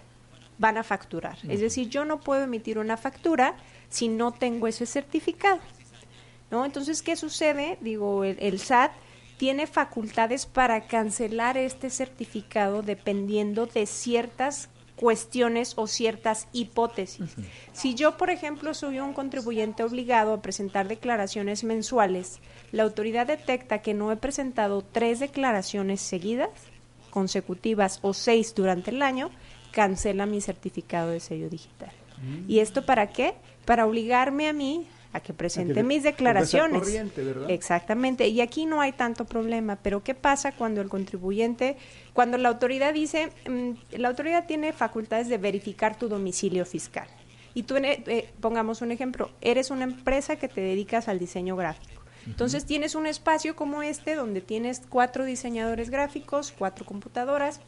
[0.60, 1.40] van a facturar.
[1.50, 3.58] Es decir, yo no puedo emitir una factura
[3.90, 5.60] si no tengo ese certificado.
[6.52, 6.64] ¿no?
[6.64, 7.80] Entonces, ¿qué sucede?
[7.82, 8.92] Digo, el, SAT
[9.38, 17.36] tiene facultades para cancelar este certificado dependiendo de ciertas cuestiones o ciertas hipótesis.
[17.72, 22.40] Si yo, por ejemplo, soy un contribuyente obligado a presentar declaraciones mensuales,
[22.72, 26.50] la autoridad detecta que no he presentado tres declaraciones seguidas,
[27.12, 29.30] consecutivas o seis durante el año,
[29.72, 31.92] cancela mi certificado de sello digital.
[32.18, 32.50] Mm.
[32.50, 33.36] ¿Y esto para qué?
[33.66, 36.88] Para obligarme a mí a que presente mis declaraciones.
[37.48, 41.78] Exactamente, y aquí no hay tanto problema, pero ¿qué pasa cuando el contribuyente,
[42.14, 47.08] cuando la autoridad dice, mm, la autoridad tiene facultades de verificar tu domicilio fiscal?
[47.54, 52.04] Y tú, eh, pongamos un ejemplo, eres una empresa que te dedicas al diseño gráfico.
[52.28, 57.62] Entonces tienes un espacio como este donde tienes cuatro diseñadores gráficos, cuatro computadoras,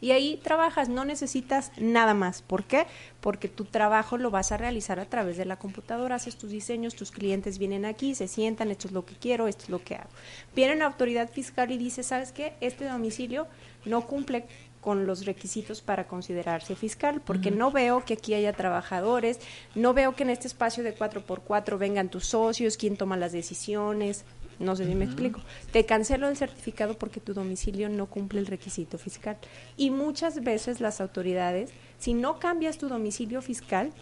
[0.00, 2.42] y ahí trabajas, no necesitas nada más.
[2.42, 2.86] ¿Por qué?
[3.20, 6.94] Porque tu trabajo lo vas a realizar a través de la computadora, haces tus diseños,
[6.94, 9.96] tus clientes vienen aquí, se sientan, esto es lo que quiero, esto es lo que
[9.96, 10.10] hago.
[10.54, 12.54] Viene la autoridad fiscal y dice, ¿sabes qué?
[12.60, 13.46] Este domicilio
[13.84, 14.44] no cumple
[14.80, 19.40] con los requisitos para considerarse fiscal, porque no veo que aquí haya trabajadores,
[19.74, 24.24] no veo que en este espacio de 4x4 vengan tus socios, quién toma las decisiones,
[24.58, 25.40] no sé si me explico.
[25.72, 29.36] Te cancelo el certificado porque tu domicilio no cumple el requisito fiscal.
[29.76, 33.92] Y muchas veces las autoridades, si no cambias tu domicilio fiscal,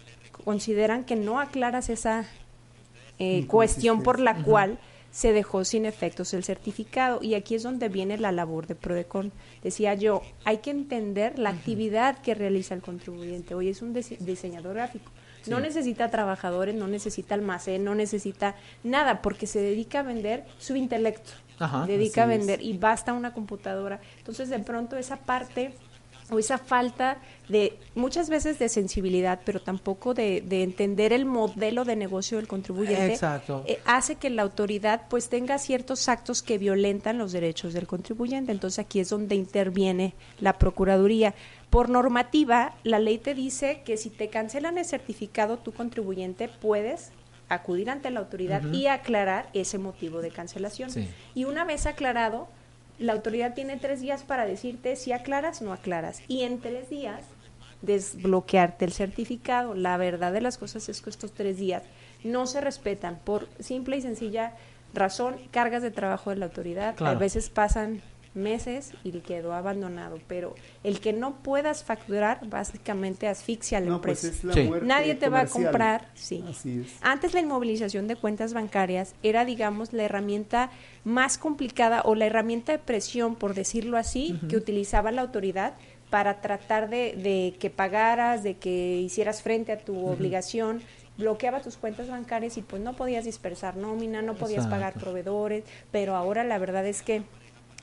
[0.43, 2.25] consideran que no aclaras esa
[3.19, 4.79] eh, cuestión por la cual
[5.11, 7.19] se dejó sin efectos el certificado.
[7.21, 9.31] Y aquí es donde viene la labor de Prodecon.
[9.63, 13.55] Decía yo, hay que entender la actividad que realiza el contribuyente.
[13.55, 15.11] Hoy es un diseñador gráfico
[15.49, 20.75] no necesita trabajadores, no necesita almacén, no necesita nada, porque se dedica a vender su
[20.75, 21.31] intelecto.
[21.87, 23.99] dedica a vender y basta una computadora.
[24.17, 25.73] Entonces, de pronto, esa parte
[26.29, 31.95] o esa falta de muchas veces de sensibilidad, pero tampoco de, entender el modelo de
[31.95, 33.17] negocio del contribuyente,
[33.65, 38.51] eh, hace que la autoridad pues tenga ciertos actos que violentan los derechos del contribuyente.
[38.51, 41.33] Entonces aquí es donde interviene la Procuraduría.
[41.69, 47.11] Por normativa, la ley te dice que si te cancelan el certificado, tu contribuyente puedes
[47.49, 50.89] acudir ante la autoridad y aclarar ese motivo de cancelación.
[51.33, 52.49] Y una vez aclarado,
[52.99, 56.21] la autoridad tiene tres días para decirte si aclaras o no aclaras.
[56.27, 57.21] Y en tres días
[57.81, 59.73] desbloquearte el certificado.
[59.75, 61.83] La verdad de las cosas es que estos tres días
[62.23, 64.53] no se respetan por simple y sencilla
[64.93, 67.01] razón, cargas de trabajo de la autoridad.
[67.01, 68.01] A veces pasan
[68.37, 70.19] meses y quedó abandonado.
[70.27, 74.85] Pero el que no puedas facturar básicamente asfixia la pues empresa.
[74.85, 76.09] Nadie te va a comprar.
[76.13, 76.43] Sí.
[77.01, 80.71] Antes la inmovilización de cuentas bancarias era, digamos, la herramienta
[81.03, 85.73] más complicada o la herramienta de presión, por decirlo así, que utilizaba la autoridad
[86.09, 90.81] para tratar de, que pagaras, de que hicieras frente a tu obligación
[91.17, 96.15] bloqueaba tus cuentas bancarias y pues no podías dispersar nómina, no podías pagar proveedores, pero
[96.15, 97.23] ahora la verdad es que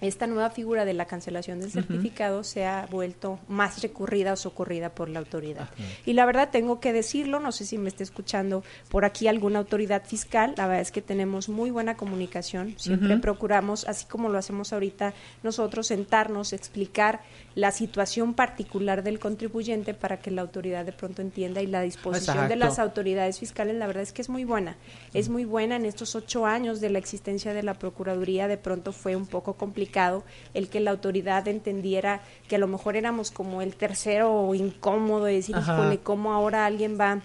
[0.00, 4.90] esta nueva figura de la cancelación del certificado se ha vuelto más recurrida o socorrida
[4.90, 5.68] por la autoridad.
[6.04, 9.60] Y la verdad tengo que decirlo, no sé si me está escuchando por aquí alguna
[9.60, 14.38] autoridad fiscal, la verdad es que tenemos muy buena comunicación, siempre procuramos, así como lo
[14.38, 17.22] hacemos ahorita nosotros, sentarnos, explicar
[17.54, 22.48] la situación particular del contribuyente para que la autoridad de pronto entienda y la disposición
[22.48, 24.76] de las autoridades fiscales, la verdad es que es muy buena,
[25.12, 28.92] es muy buena en estos ocho años de la existencia de la Procuraduría, de pronto
[28.92, 33.62] fue un poco complicado el que la autoridad entendiera que a lo mejor éramos como
[33.62, 37.20] el tercero incómodo de decir, híjole, ¿cómo ahora alguien va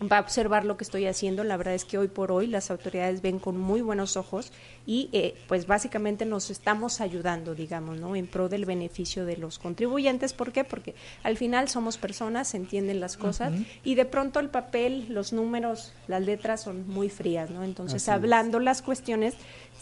[0.00, 1.42] va a observar lo que estoy haciendo.
[1.42, 4.52] La verdad es que hoy por hoy las autoridades ven con muy buenos ojos
[4.86, 8.14] y eh, pues básicamente nos estamos ayudando, digamos, ¿no?
[8.14, 10.32] En pro del beneficio de los contribuyentes.
[10.32, 10.64] ¿Por qué?
[10.64, 13.52] Porque al final somos personas, se entienden las cosas
[13.84, 17.64] y de pronto el papel, los números, las letras son muy frías, ¿no?
[17.64, 19.34] Entonces, hablando las cuestiones,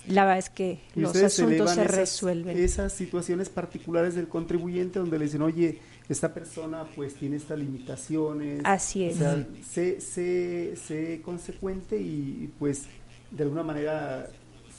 [0.06, 2.56] la verdad es que los asuntos se resuelven.
[2.56, 8.60] Esas situaciones particulares del contribuyente donde le dicen, oye, esta persona pues tiene estas limitaciones.
[8.64, 9.20] Así es.
[9.20, 12.84] O sé, sé, consecuente y pues
[13.30, 14.28] de alguna manera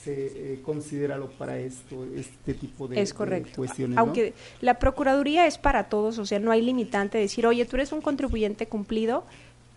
[0.06, 3.56] se eh, considera lo para esto, este tipo de, es correcto.
[3.56, 3.98] cuestiones.
[3.98, 7.74] Aunque la Procuraduría es para todos, o sea, no hay limitante de decir, oye, tú
[7.74, 9.24] eres un contribuyente cumplido,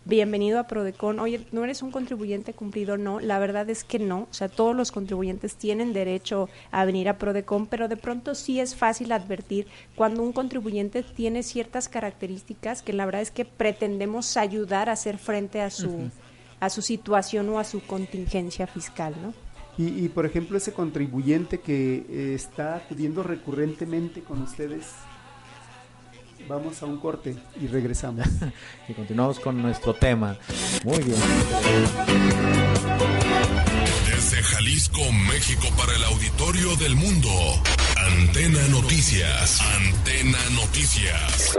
[0.05, 1.19] bienvenido a Prodecon.
[1.19, 2.97] Oye, ¿no eres un contribuyente cumplido?
[2.97, 4.27] No, la verdad es que no.
[4.29, 8.59] O sea, todos los contribuyentes tienen derecho a venir a Prodecon, pero de pronto sí
[8.59, 14.37] es fácil advertir cuando un contribuyente tiene ciertas características que la verdad es que pretendemos
[14.37, 16.09] ayudar a hacer frente a su,
[16.59, 19.33] a su situación o a su contingencia fiscal, ¿no?
[19.77, 24.87] Y, y por ejemplo, ese contribuyente que eh, está acudiendo recurrentemente con ustedes,
[26.49, 28.25] Vamos a un corte y regresamos.
[28.87, 30.35] y continuamos con nuestro tema.
[30.83, 31.19] Muy bien.
[34.07, 37.29] Desde Jalisco, México, para el auditorio del mundo.
[37.97, 39.61] Antena Noticias.
[39.61, 41.55] Antena Noticias.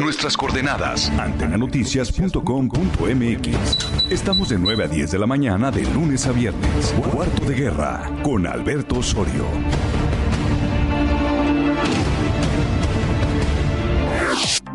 [0.00, 1.10] Nuestras coordenadas.
[1.10, 4.10] Antenanoticias.com.mx.
[4.10, 6.94] Estamos de 9 a 10 de la mañana de lunes a viernes.
[7.12, 9.44] Cuarto de guerra con Alberto Osorio.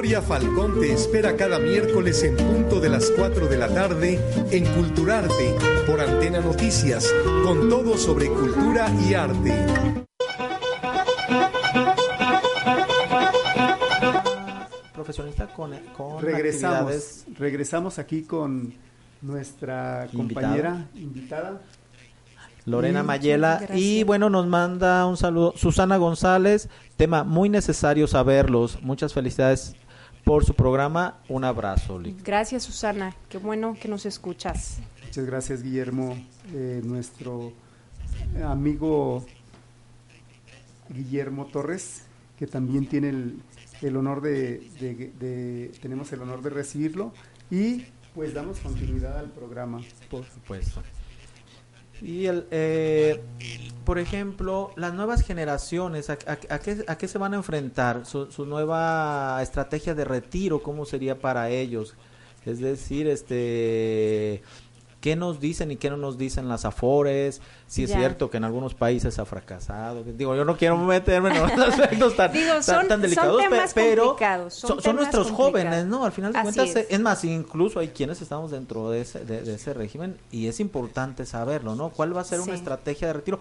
[0.00, 4.18] Victoria Falcón te espera cada miércoles en punto de las 4 de la tarde
[4.50, 5.54] en Culturarte
[5.86, 7.06] por Antena Noticias,
[7.44, 9.52] con todo sobre cultura y arte.
[14.94, 15.72] Profesionista con,
[16.22, 18.72] regresamos, regresamos aquí con
[19.20, 21.60] nuestra compañera invitada.
[22.64, 23.66] Lorena Mayela.
[23.74, 28.80] Y bueno, nos manda un saludo Susana González, tema muy necesario saberlos.
[28.82, 29.76] Muchas felicidades
[30.24, 31.18] por su programa.
[31.28, 32.00] Un abrazo.
[32.24, 33.14] Gracias, Susana.
[33.28, 34.78] Qué bueno que nos escuchas.
[35.04, 36.16] Muchas gracias, Guillermo.
[36.52, 37.52] Eh, nuestro
[38.44, 39.24] amigo
[40.88, 42.02] Guillermo Torres,
[42.38, 43.08] que también tiene
[43.82, 47.12] el, honor de, tenemos el honor de recibirlo.
[47.50, 49.80] Y pues damos continuidad al programa.
[50.10, 50.82] Por supuesto.
[52.00, 53.20] Y el, eh,
[53.84, 58.06] por ejemplo, las nuevas generaciones, ¿a, qué, se van a enfrentar?
[58.06, 61.94] Su, nueva estrategia de retiro, ¿cómo sería para ellos?
[62.46, 64.42] Es decir, este,
[65.00, 68.44] qué nos dicen y qué no nos dicen las afores, si es cierto que en
[68.44, 70.04] algunos países ha fracasado.
[70.04, 72.32] Digo, yo no quiero meterme en los aspectos tan,
[72.88, 73.42] tan, delicados,
[73.74, 74.16] pero
[74.50, 76.04] son, nuestros jóvenes, ¿no?
[76.04, 77.00] Al final de cuentas, es.
[77.00, 81.74] más, incluso hay quienes estamos dentro de ese, de, ese régimen y es importante saberlo,
[81.74, 81.90] ¿no?
[81.90, 83.40] ¿Cuál va a ser una estrategia de retiro?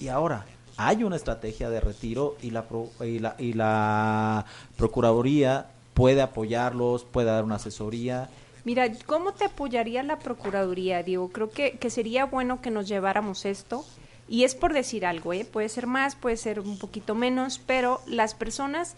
[0.00, 2.64] Y ahora, hay una estrategia de retiro y la,
[3.00, 8.28] y la, y la Procuraduría puede apoyarlos, puede dar una asesoría
[8.64, 11.28] Mira, ¿cómo te apoyaría la Procuraduría, Diego?
[11.28, 13.84] Creo que, que sería bueno que nos lleváramos esto.
[14.26, 15.44] Y es por decir algo, ¿eh?
[15.44, 18.94] puede ser más, puede ser un poquito menos, pero las personas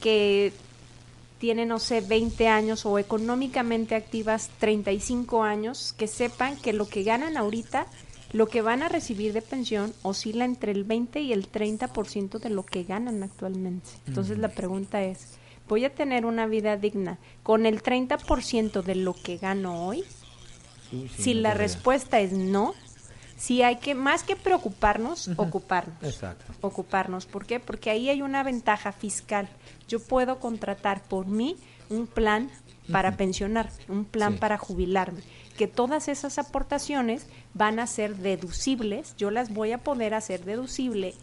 [0.00, 0.52] que
[1.38, 7.04] tiene, no sé, 20 años o económicamente activas 35 años, que sepan que lo que
[7.04, 7.86] ganan ahorita,
[8.32, 12.50] lo que van a recibir de pensión oscila entre el 20 y el 30% de
[12.50, 13.90] lo que ganan actualmente.
[14.06, 15.38] Entonces la pregunta es,
[15.68, 20.04] ¿voy a tener una vida digna con el 30% de lo que gano hoy?
[21.16, 22.74] si la respuesta es no,
[23.36, 25.96] si hay que, más que preocuparnos, ocuparnos.
[26.02, 26.52] Exacto.
[26.60, 27.26] Ocuparnos.
[27.26, 27.58] ¿Por qué?
[27.58, 29.48] Porque ahí hay una ventaja fiscal.
[29.88, 31.56] Yo puedo contratar por mí
[31.90, 32.50] un plan
[32.90, 35.22] para pensionar, un plan para jubilarme,
[35.56, 41.14] que todas esas aportaciones van a ser deducibles, yo las voy a poder hacer deducible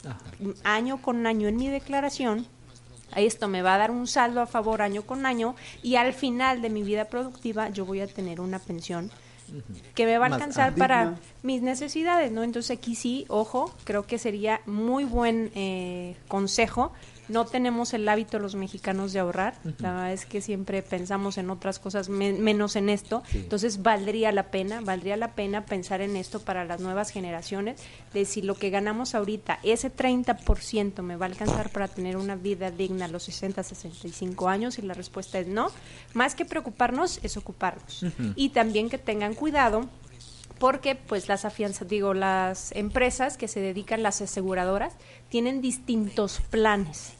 [0.63, 2.47] año con año en mi declaración,
[3.15, 6.61] esto me va a dar un saldo a favor año con año y al final
[6.61, 9.11] de mi vida productiva yo voy a tener una pensión
[9.95, 12.43] que me va a alcanzar para mis necesidades, ¿no?
[12.43, 16.93] Entonces aquí sí, ojo, creo que sería muy buen eh, consejo
[17.31, 19.55] no tenemos el hábito los mexicanos de ahorrar.
[19.79, 23.23] La verdad es que siempre pensamos en otras cosas menos en esto.
[23.33, 27.81] Entonces valdría la pena, valdría la pena pensar en esto para las nuevas generaciones,
[28.13, 32.35] de si lo que ganamos ahorita, ese 30% me va a alcanzar para tener una
[32.35, 35.69] vida digna a los 60, 65 años y la respuesta es no.
[36.13, 38.05] Más que preocuparnos es ocuparnos.
[38.35, 39.87] Y también que tengan cuidado
[40.61, 44.93] porque pues las afianzas, digo, las empresas que se dedican, las aseguradoras,
[45.27, 47.13] tienen distintos planes.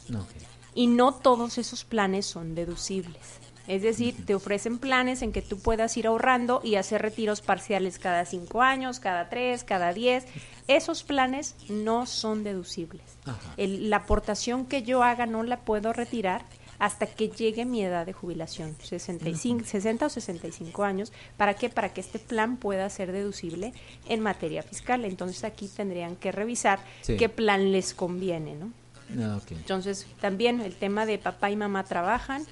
[0.75, 3.39] Y no todos esos planes son deducibles.
[3.65, 7.97] Es decir, te ofrecen planes en que tú puedas ir ahorrando y hacer retiros parciales
[7.97, 10.25] cada cinco años, cada tres, cada diez.
[10.67, 13.17] Esos planes no son deducibles.
[13.57, 16.45] la aportación que yo haga no la puedo retirar
[16.82, 21.13] hasta que llegue mi edad de jubilación, 65, 60 o 65 años.
[21.38, 21.69] ¿Para qué?
[21.69, 23.71] Para que este plan pueda ser deducible
[24.09, 25.05] en materia fiscal.
[25.05, 28.73] Entonces aquí tendrían que revisar qué plan les conviene, ¿no?
[29.19, 32.47] Ah, Entonces también el tema de papá y mamá trabajan,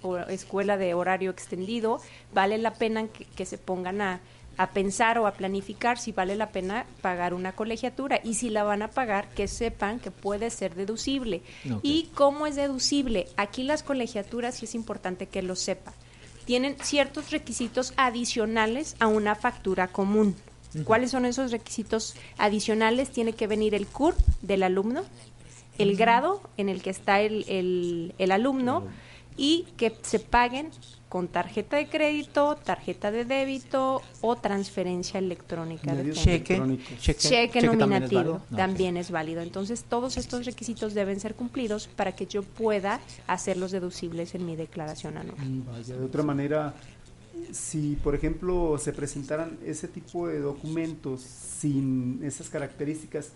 [0.00, 2.00] o escuela de horario extendido,
[2.32, 4.20] vale la pena que se pongan a
[4.60, 8.62] a pensar o a planificar si vale la pena pagar una colegiatura y si la
[8.62, 11.40] van a pagar, que sepan que puede ser deducible.
[11.82, 13.26] ¿Y cómo es deducible?
[13.38, 15.94] Aquí las colegiaturas, sí es importante que lo sepa,
[16.44, 20.36] tienen ciertos requisitos adicionales a una factura común.
[20.84, 23.10] ¿Cuáles son esos requisitos adicionales?
[23.10, 25.04] Tiene que venir el CURP del alumno,
[25.78, 28.84] el grado en el que está el, el, el alumno
[29.40, 30.68] y que se paguen
[31.08, 35.94] con tarjeta de crédito, tarjeta de débito o transferencia electrónica.
[35.94, 36.60] De cheque,
[36.98, 39.40] cheque, nominativo también, es, válido.
[39.40, 44.56] Entonces, todos estos requisitos deben ser cumplidos para que yo pueda hacerlos deducibles en mi
[44.56, 45.38] declaración anual.
[45.38, 46.74] Mm, de otra manera,
[47.50, 53.30] si por ejemplo se presentaran ese tipo de documentos sin esas características,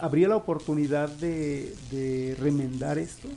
[0.00, 3.28] ¿habría la oportunidad de, de remendar esto?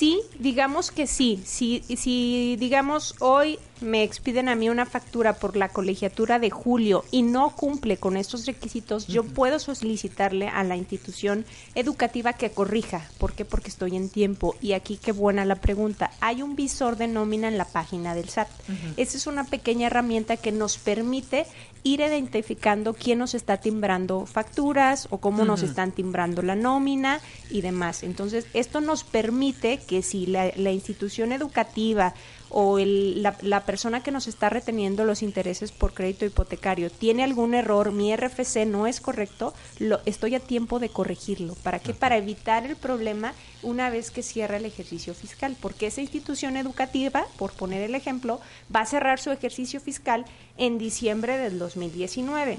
[0.00, 1.42] Sí, digamos que sí.
[1.44, 7.04] Si, si digamos hoy me expiden a mí una factura por la colegiatura de julio
[7.10, 13.08] y no cumple con estos requisitos, yo puedo solicitarle a la institución educativa que corrija.
[13.18, 13.44] ¿Por qué?
[13.44, 14.54] Porque estoy en tiempo.
[14.60, 16.10] Y aquí qué buena la pregunta.
[16.20, 18.48] Hay un visor de nómina en la página del SAT.
[18.96, 21.46] Esa es una pequeña herramienta que nos permite
[21.82, 27.20] ir identificando quién nos está timbrando facturas o cómo nos están timbrando la nómina
[27.50, 28.02] y demás.
[28.02, 32.14] Entonces, esto nos permite que si la, la institución educativa
[32.50, 37.22] o el, la, la, persona que nos está reteniendo los intereses por crédito hipotecario tiene
[37.22, 41.54] algún error, mi RFC no es correcto, lo, estoy a tiempo de corregirlo.
[41.62, 41.94] ¿Para qué?
[41.94, 43.32] Para evitar el problema
[43.62, 48.40] una vez que cierra el ejercicio fiscal, porque esa institución educativa, por poner el ejemplo,
[48.74, 50.24] va a cerrar su ejercicio fiscal
[50.58, 52.58] en diciembre del 2019.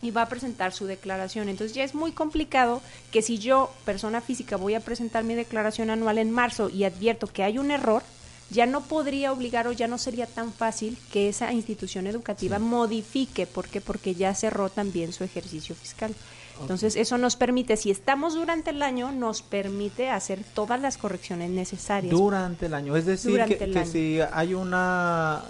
[0.00, 1.48] y va a presentar su declaración.
[1.48, 5.90] Entonces ya es muy complicado que si yo, persona física, voy a presentar mi declaración
[5.90, 8.04] anual en marzo y advierto que hay un error,
[8.50, 13.46] ya no podría obligar o ya no sería tan fácil que esa institución educativa modifique.
[13.46, 13.80] ¿Por qué?
[13.80, 16.14] Porque ya cerró también su ejercicio fiscal.
[16.60, 21.50] Entonces, eso nos permite, si estamos durante el año, nos permite hacer todas las correcciones
[21.50, 22.10] necesarias.
[22.10, 25.44] Durante el año, es decir, que, si hay una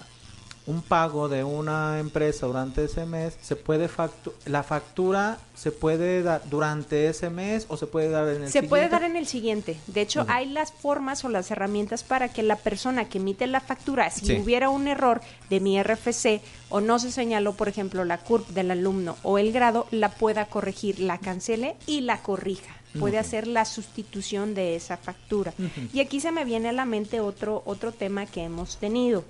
[0.68, 6.22] un pago de una empresa durante ese mes, se puede factu la factura se puede
[6.22, 8.60] dar durante ese mes o se puede dar en el siguiente.
[8.60, 9.76] Se puede dar en el siguiente.
[9.88, 13.60] De hecho, hay las formas o las herramientas para que la persona que emite la
[13.60, 18.18] factura, si hubiera un error de mi RFC o no se señaló, por ejemplo, la
[18.18, 23.18] CURP del alumno o el grado, la pueda corregir, la cancele y la corrija puede
[23.18, 25.52] hacer la sustitución de esa factura.
[25.92, 29.24] Y aquí se me viene a la mente otro, otro tema que hemos tenido.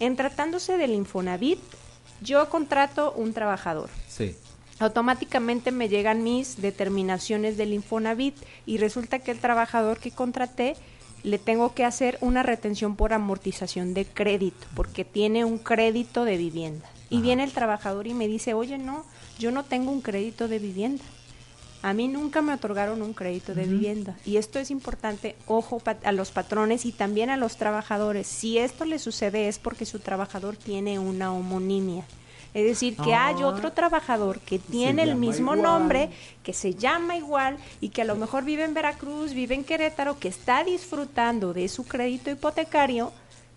[0.00, 1.60] En tratándose del Infonavit,
[2.20, 3.90] yo contrato un trabajador.
[4.08, 4.34] Sí.
[4.80, 8.36] Automáticamente me llegan mis determinaciones del Infonavit
[8.66, 10.74] y resulta que el trabajador que contraté
[11.22, 16.36] le tengo que hacer una retención por amortización de crédito, porque tiene un crédito de
[16.36, 16.88] vivienda.
[17.08, 19.04] Y viene el trabajador y me dice, oye, no,
[19.38, 21.04] yo no tengo un crédito de vivienda.
[21.84, 24.16] A mí nunca me otorgaron un crédito de vivienda.
[24.24, 28.26] Y esto es importante, ojo a los patrones y también a los trabajadores.
[28.26, 32.06] Si esto le sucede es porque su trabajador tiene una homonimia.
[32.54, 33.48] Es decir, que hay ah.
[33.48, 36.08] otro trabajador que tiene el mismo nombre,
[36.42, 40.18] que se llama igual y que a lo mejor vive en Veracruz, vive en Querétaro,
[40.18, 43.12] que está disfrutando de su crédito hipotecario,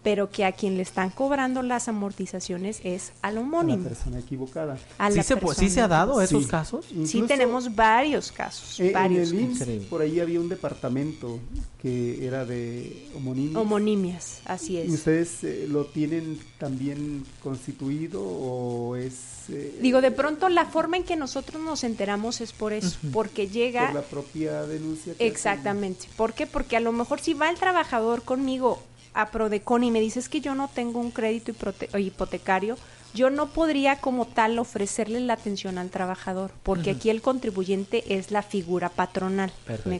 [0.07, 3.81] pero que a quien le están cobrando las amortizaciones es al homónimo.
[3.81, 4.77] A la persona equivocada.
[4.77, 6.85] ¿Sí, se, ¿Sí, se, ha dado esos casos?
[7.05, 8.79] sí, tenemos varios casos.
[8.79, 11.41] Eh, varios en el por ahí había un departamento
[11.81, 13.57] que era de homonimias.
[13.57, 14.89] Homonimias, así es.
[14.89, 19.49] ¿Ustedes eh, lo tienen también constituido o es...?
[19.49, 23.49] Eh, Digo, de pronto la forma en que nosotros nos enteramos es por eso, porque
[23.49, 23.87] llega...
[23.87, 25.15] Por la propia denuncia.
[25.19, 26.07] Exactamente.
[26.15, 26.47] ¿Por qué?
[26.47, 28.81] Porque a lo mejor si va el trabajador conmigo
[29.17, 31.51] a Prodecon y me dices que yo no tengo un crédito
[31.97, 32.77] hipotecario,
[33.15, 38.29] yo no podría como tal ofrecerle la atención al trabajador, porque aquí el contribuyente es
[38.29, 39.51] la figura patronal.
[39.85, 39.99] ¿Me,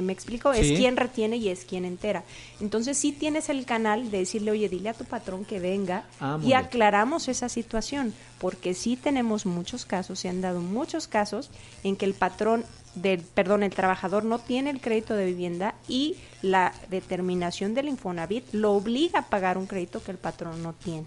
[0.00, 0.52] me, explico?
[0.54, 2.24] Es quien retiene y es quien entera.
[2.60, 6.38] Entonces sí tienes el canal de decirle, oye, dile a tu patrón que venga ah,
[6.42, 11.50] y aclaramos esa situación, porque sí tenemos muchos casos, se han dado muchos casos
[11.84, 12.64] en que el patrón
[13.02, 18.52] del, perdón, el trabajador no tiene el crédito de vivienda y la determinación del Infonavit
[18.52, 21.06] lo obliga a pagar un crédito que el patrón no tiene.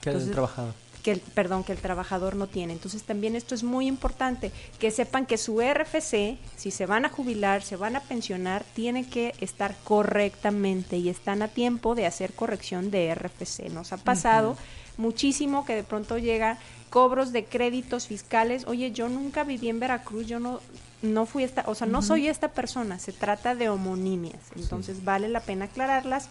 [0.00, 0.74] Que el trabajador.
[1.02, 2.72] Que el, perdón, que el trabajador no tiene.
[2.72, 7.08] Entonces también esto es muy importante, que sepan que su RFC, si se van a
[7.08, 12.32] jubilar, se van a pensionar, tiene que estar correctamente y están a tiempo de hacer
[12.32, 13.70] corrección de RFC.
[13.70, 14.56] Nos ha pasado
[14.96, 16.58] muchísimo que de pronto llega
[16.90, 18.66] cobros de créditos fiscales.
[18.66, 20.60] Oye, yo nunca viví en Veracruz, yo no
[21.02, 24.40] no fui esta, o sea, no soy esta persona, se trata de homonimias.
[24.56, 26.28] Entonces vale la pena aclararlas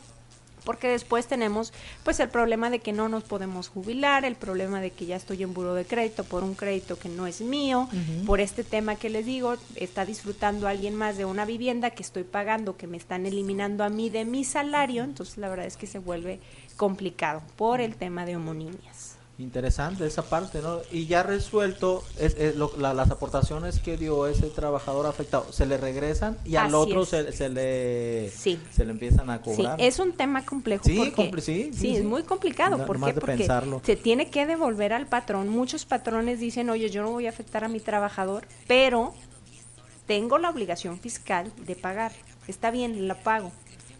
[0.67, 1.71] porque después tenemos
[2.03, 5.41] pues el problema de que no nos podemos jubilar, el problema de que ya estoy
[5.41, 7.87] en buro de crédito por un crédito que no es mío,
[8.25, 12.23] por este tema que les digo, está disfrutando alguien más de una vivienda que estoy
[12.23, 15.87] pagando, que me están eliminando a mí de mi salario, entonces la verdad es que
[15.87, 16.41] se vuelve
[16.75, 19.06] complicado por el tema de homonimias.
[19.39, 20.79] Interesante esa parte, ¿no?
[20.91, 26.55] Y ya resuelto es, las aportaciones que dio ese trabajador afectado, se le regresan y
[26.55, 29.77] al otro se, le se le empiezan a cobrar.
[29.77, 30.83] Sí, es un tema complejo.
[30.83, 32.83] Sí, porque, sí, sí, es muy complicado.
[32.87, 33.13] ¿Por qué?
[33.13, 33.47] Porque
[33.83, 35.49] se tiene que devolver al patrón.
[35.49, 39.13] Muchos patrones dicen, oye, yo no voy a afectar a mi trabajador, pero
[40.07, 42.11] tengo la obligación fiscal de pagar.
[42.47, 43.51] Está bien, la pago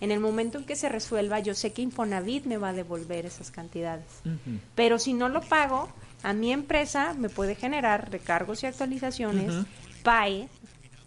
[0.01, 3.25] en el momento en que se resuelva, yo sé que Infonavit me va a devolver
[3.25, 4.05] esas cantidades.
[4.75, 5.89] Pero si no lo pago,
[6.23, 9.65] a mi empresa me puede generar recargos y actualizaciones,
[10.03, 10.49] PAE,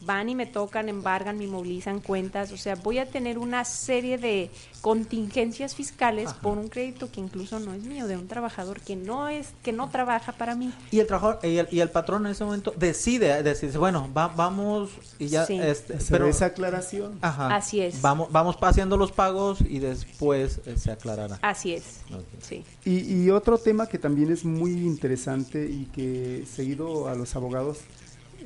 [0.03, 4.19] van y me tocan, embargan, me movilizan cuentas, o sea, voy a tener una serie
[4.19, 8.97] de contingencias fiscales por un crédito que incluso no es mío, de un trabajador que
[8.97, 10.73] no es, que no trabaja para mí.
[10.91, 14.91] Y el trabajador, y el, y el patrón en ese momento decide, decide bueno, vamos
[15.19, 17.19] y ya, este, pero esa aclaración.
[17.21, 18.01] Así es.
[18.01, 21.39] Vamos, vamos haciendo los pagos y después eh, se aclarará.
[21.43, 22.01] Así es.
[22.41, 22.65] Sí.
[22.85, 27.79] Y, y otro tema que también es muy interesante y que seguido a los abogados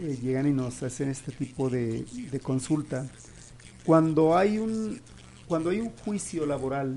[0.00, 2.04] eh, llegan y nos hacen este tipo de,
[2.42, 3.06] consulta.
[3.84, 5.00] Cuando hay un
[5.46, 6.96] cuando hay un juicio laboral,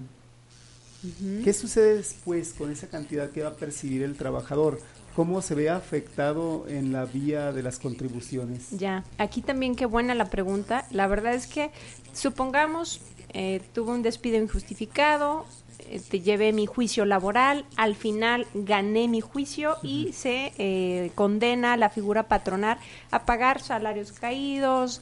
[1.44, 4.80] ¿qué sucede después con esa cantidad que va a percibir el trabajador?
[5.16, 8.70] ¿Cómo se ve afectado en la vía de las contribuciones?
[8.72, 10.86] Ya, aquí también qué buena la pregunta.
[10.92, 11.72] La verdad es que
[12.14, 13.02] supongamos
[13.34, 15.46] eh, tuvo un despido injustificado,
[15.90, 21.74] eh, te llevé mi juicio laboral, al final gané mi juicio y se eh, condena
[21.74, 22.78] a la figura patronal
[23.12, 25.02] a pagar salarios caídos,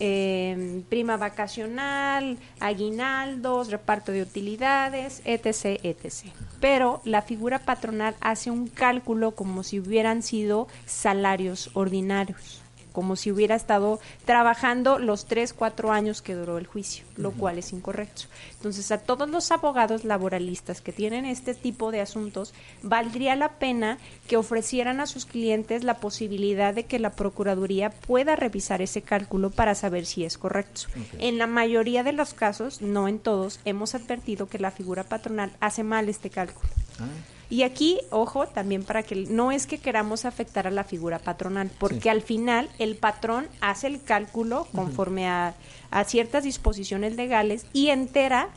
[0.00, 6.32] eh, prima vacacional, aguinaldos, reparto de utilidades, etc., etc.
[6.60, 12.62] Pero la figura patronal hace un cálculo como si hubieran sido salarios ordinarios
[12.98, 17.56] como si hubiera estado trabajando los tres, cuatro años que duró el juicio, lo cual
[17.56, 18.22] es incorrecto.
[18.54, 23.98] Entonces, a todos los abogados laboralistas que tienen este tipo de asuntos, valdría la pena
[24.26, 29.50] que ofrecieran a sus clientes la posibilidad de que la Procuraduría pueda revisar ese cálculo
[29.50, 30.88] para saber si es correcto.
[31.20, 35.52] En la mayoría de los casos, no en todos, hemos advertido que la figura patronal
[35.60, 36.68] hace mal este cálculo.
[36.98, 37.06] Ah.
[37.50, 41.70] Y aquí, ojo, también para que no es que queramos afectar a la figura patronal,
[41.78, 45.54] porque al final el patrón hace el cálculo conforme a,
[45.90, 48.50] a ciertas disposiciones legales y entera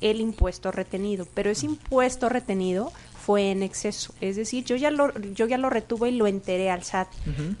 [0.00, 2.92] el impuesto retenido, pero ese impuesto retenido
[3.24, 4.12] fue en exceso.
[4.20, 7.08] Es decir, yo ya lo, yo ya lo retuve y lo enteré al SAT,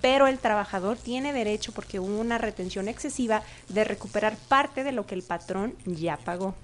[0.02, 5.06] pero el trabajador tiene derecho, porque hubo una retención excesiva, de recuperar parte de lo
[5.06, 6.54] que el patrón ya pagó.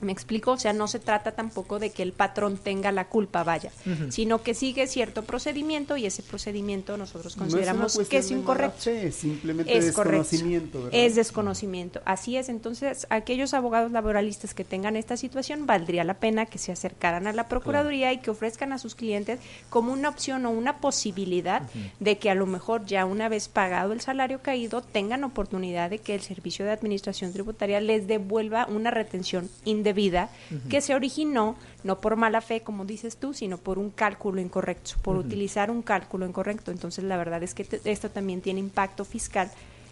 [0.00, 0.52] ¿Me explico?
[0.52, 3.72] O sea, no se trata tampoco de que el patrón tenga la culpa, vaya,
[4.10, 8.90] sino que sigue cierto procedimiento y ese procedimiento nosotros consideramos que es incorrecto.
[9.10, 10.88] simplemente es desconocimiento.
[10.92, 12.00] Es desconocimiento.
[12.04, 12.48] Así es.
[12.48, 17.32] Entonces, aquellos abogados laboralistas que tengan esta situación, valdría la pena que se acercaran a
[17.32, 21.62] la Procuraduría y que ofrezcan a sus clientes como una opción o una posibilidad
[22.00, 25.98] de que a lo mejor ya una vez pagado el salario caído tengan oportunidad de
[25.98, 30.30] que el Servicio de Administración Tributaria les devuelva una retención indebida
[30.68, 34.92] que se originó no por mala fe, como dices tú, sino por un cálculo incorrecto,
[35.02, 36.70] por utilizar un cálculo incorrecto.
[36.70, 39.50] Entonces, la verdad es que esto también tiene impacto fiscal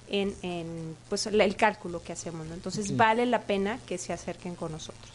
[0.08, 2.46] en, en pues el cálculo que hacemos.
[2.52, 5.12] Entonces, vale la pena que se acerquen con nosotros.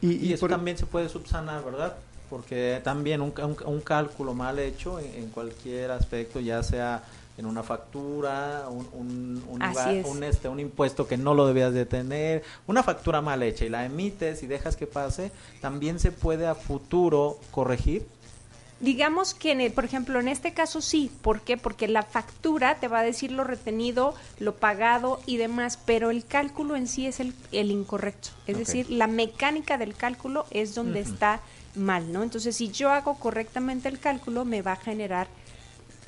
[0.00, 1.96] Y, eso también se puede subsanar, ¿verdad?
[2.34, 3.32] Porque también un,
[3.64, 7.04] un, cálculo mal hecho en, cualquier aspecto, ya sea
[7.38, 9.44] en una factura, un, un,
[10.04, 13.68] un, este, un impuesto que no lo debías de tener, una factura mal hecha y
[13.68, 15.30] la emites y dejas que pase,
[15.60, 18.04] también se puede a futuro corregir.
[18.80, 21.08] Digamos que, en por ejemplo, en este caso sí.
[21.22, 21.56] ¿Por qué?
[21.56, 26.26] Porque la factura te va a decir lo retenido, lo pagado y demás, pero el
[26.26, 28.30] cálculo en sí es el, el incorrecto.
[28.48, 31.40] Es decir, la mecánica del cálculo es donde está
[31.74, 32.22] mal, ¿no?
[32.22, 35.28] Entonces, si yo hago correctamente el cálculo, me va a generar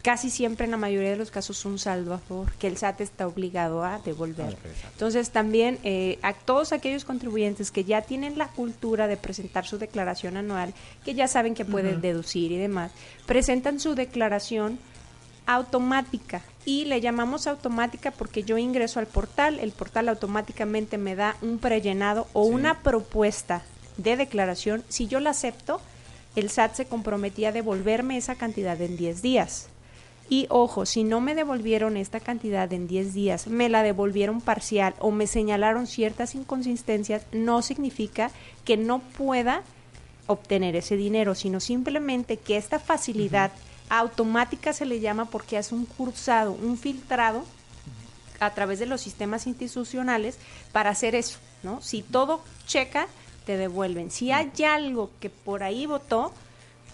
[0.06, 3.00] casi siempre en la mayoría de los casos un saldo a favor que el SAT
[3.00, 4.56] está obligado a devolver.
[4.92, 9.78] Entonces también eh, a todos aquellos contribuyentes que ya tienen la cultura de presentar su
[9.78, 12.92] declaración anual, que ya saben que pueden deducir y demás,
[13.26, 14.78] presentan su declaración
[15.44, 21.36] automática y le llamamos automática porque yo ingreso al portal, el portal automáticamente me da
[21.42, 23.64] un prellenado o una propuesta
[23.96, 24.84] de declaración.
[24.88, 25.80] Si yo la acepto,
[26.34, 29.68] el SAT se comprometía a devolverme esa cantidad en 10 días.
[30.28, 34.94] Y ojo, si no me devolvieron esta cantidad en 10 días, me la devolvieron parcial
[34.98, 38.32] o me señalaron ciertas inconsistencias, no significa
[38.64, 39.62] que no pueda
[40.26, 43.52] obtener ese dinero, sino simplemente que esta facilidad
[43.88, 47.44] automática se le llama porque es un cursado, un filtrado
[48.40, 50.38] a través de los sistemas institucionales
[50.72, 51.80] para hacer eso, ¿no?
[51.80, 53.06] Si todo checa,
[53.46, 54.10] te devuelven.
[54.10, 56.32] Si hay algo que por ahí votó,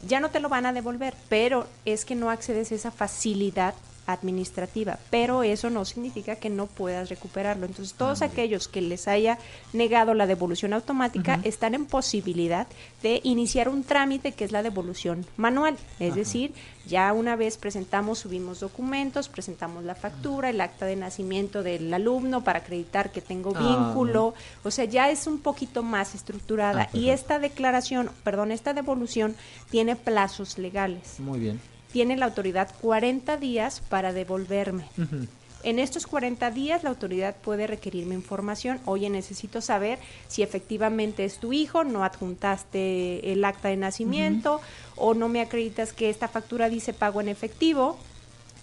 [0.07, 3.75] ya no te lo van a devolver, pero es que no accedes a esa facilidad
[4.07, 7.67] administrativa, pero eso no significa que no puedas recuperarlo.
[7.67, 9.39] Entonces, todos aquellos que les haya
[9.73, 12.67] negado la devolución automática están en posibilidad
[13.03, 16.53] de iniciar un trámite que es la devolución manual, es decir,
[16.87, 22.43] ya una vez presentamos, subimos documentos, presentamos la factura, el acta de nacimiento del alumno
[22.43, 24.35] para acreditar que tengo ah, vínculo,
[24.65, 26.89] o sea, ya es un poquito más estructurada.
[26.93, 29.37] Ah, y esta declaración, perdón, esta devolución
[29.71, 31.21] tiene plazos legales.
[31.21, 34.87] Muy bien tiene la autoridad 40 días para devolverme.
[35.63, 38.81] En estos 40 días la autoridad puede requerirme información.
[38.85, 44.61] Oye, necesito saber si efectivamente es tu hijo, no adjuntaste el acta de nacimiento
[44.97, 47.97] o no me acreditas que esta factura dice pago en efectivo.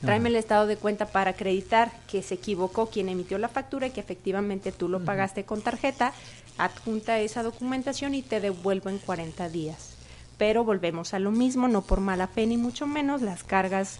[0.01, 3.91] Tráeme el estado de cuenta para acreditar que se equivocó quien emitió la factura y
[3.91, 6.13] que efectivamente tú lo pagaste con tarjeta.
[6.57, 9.88] Adjunta esa documentación y te devuelvo en 40 días
[10.39, 13.99] pero volvemos a lo mismo, no por mala fe ni mucho menos, las cargas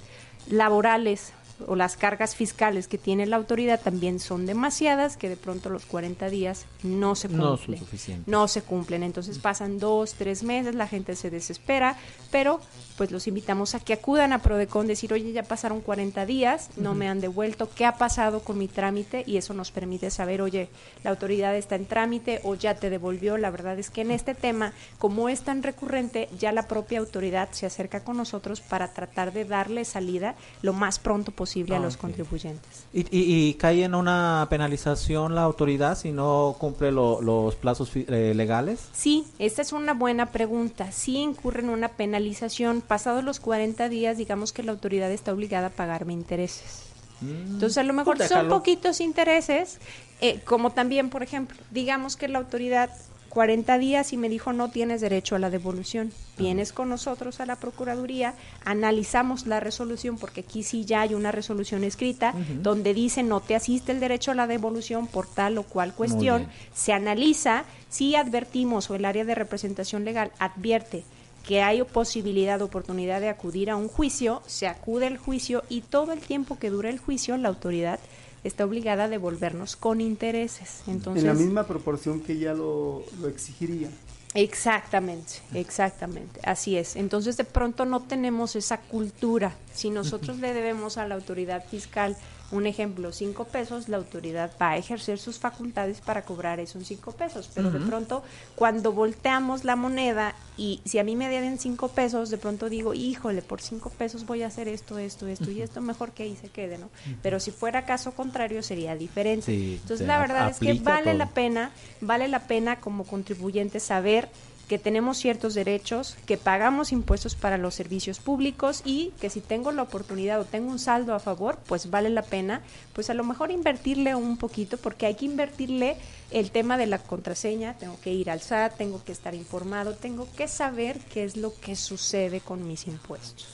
[0.49, 1.33] laborales
[1.67, 5.85] o las cargas fiscales que tiene la autoridad también son demasiadas, que de pronto los
[5.85, 7.81] 40 días no se cumplen.
[8.25, 9.03] No, se cumplen.
[9.03, 11.97] Entonces pasan dos, tres meses, la gente se desespera,
[12.31, 12.61] pero
[12.97, 16.95] pues los invitamos a que acudan a Prodecon, decir, oye, ya pasaron 40 días, no
[16.95, 19.23] me han devuelto, ¿qué ha pasado con mi trámite?
[19.25, 20.69] Y eso nos permite saber, oye,
[21.03, 23.37] la autoridad está en trámite o ya te devolvió.
[23.37, 27.49] La verdad es que en este tema, como es tan recurrente, ya la propia autoridad
[27.51, 31.79] se acerca con nosotros para tratar de darle salida lo más pronto posible posible a
[31.79, 32.85] los contribuyentes.
[32.93, 38.87] ¿Y, y, cae en una penalización la autoridad si no cumple los plazos eh, legales?
[38.93, 40.91] Sí, esta es una buena pregunta.
[40.91, 42.81] Sí incurre en una penalización.
[42.81, 46.83] Pasados los 40 días, digamos que la autoridad está obligada a pagarme intereses.
[47.21, 49.79] Mm, Entonces, a lo mejor pues son poquitos intereses,
[50.21, 52.91] eh, como también, por ejemplo, digamos que la autoridad
[53.29, 56.11] 40 días y me dijo no tienes derecho a la devolución.
[56.37, 58.33] Vienes con nosotros a la Procuraduría,
[58.65, 63.55] analizamos la resolución, porque aquí sí ya hay una resolución escrita donde dice no te
[63.55, 66.47] asiste el derecho a la devolución por tal o cual cuestión.
[66.73, 71.03] Se analiza, si advertimos o el área de representación legal advierte
[71.45, 76.11] que hay posibilidad, oportunidad de acudir a un juicio, se acude al juicio y todo
[76.11, 77.99] el tiempo que dura el juicio la autoridad
[78.43, 80.81] está obligada a devolvernos con intereses.
[80.87, 83.89] Entonces, en la misma proporción que ya lo, lo exigiría.
[84.35, 86.95] Exactamente, exactamente, así es.
[86.95, 89.55] Entonces de pronto no tenemos esa cultura.
[89.73, 92.15] Si nosotros le debemos a la autoridad fiscal
[92.51, 97.11] un ejemplo, cinco pesos, la autoridad va a ejercer sus facultades para cobrar esos cinco
[97.11, 97.49] pesos.
[97.53, 98.23] Pero de pronto,
[98.55, 102.93] cuando volteamos la moneda y si a mí me deben cinco pesos, de pronto digo,
[102.93, 106.35] híjole, por cinco pesos voy a hacer esto, esto, esto y esto, mejor que ahí
[106.35, 106.89] se quede, ¿no?
[107.21, 109.53] Pero si fuera caso contrario, sería diferente.
[109.53, 111.71] Entonces, la verdad es que vale la pena,
[112.01, 114.29] vale la pena como contribuyente saber
[114.69, 119.71] que tenemos ciertos derechos, que pagamos impuestos para los servicios públicos y que si tengo
[119.71, 122.61] la oportunidad o tengo un saldo a favor, pues vale la pena,
[122.93, 125.97] pues a lo mejor invertirle un poquito, porque hay que invertirle
[126.29, 130.27] el tema de la contraseña, tengo que ir al SAT, tengo que estar informado, tengo
[130.37, 133.47] que saber qué es lo que sucede con mis impuestos.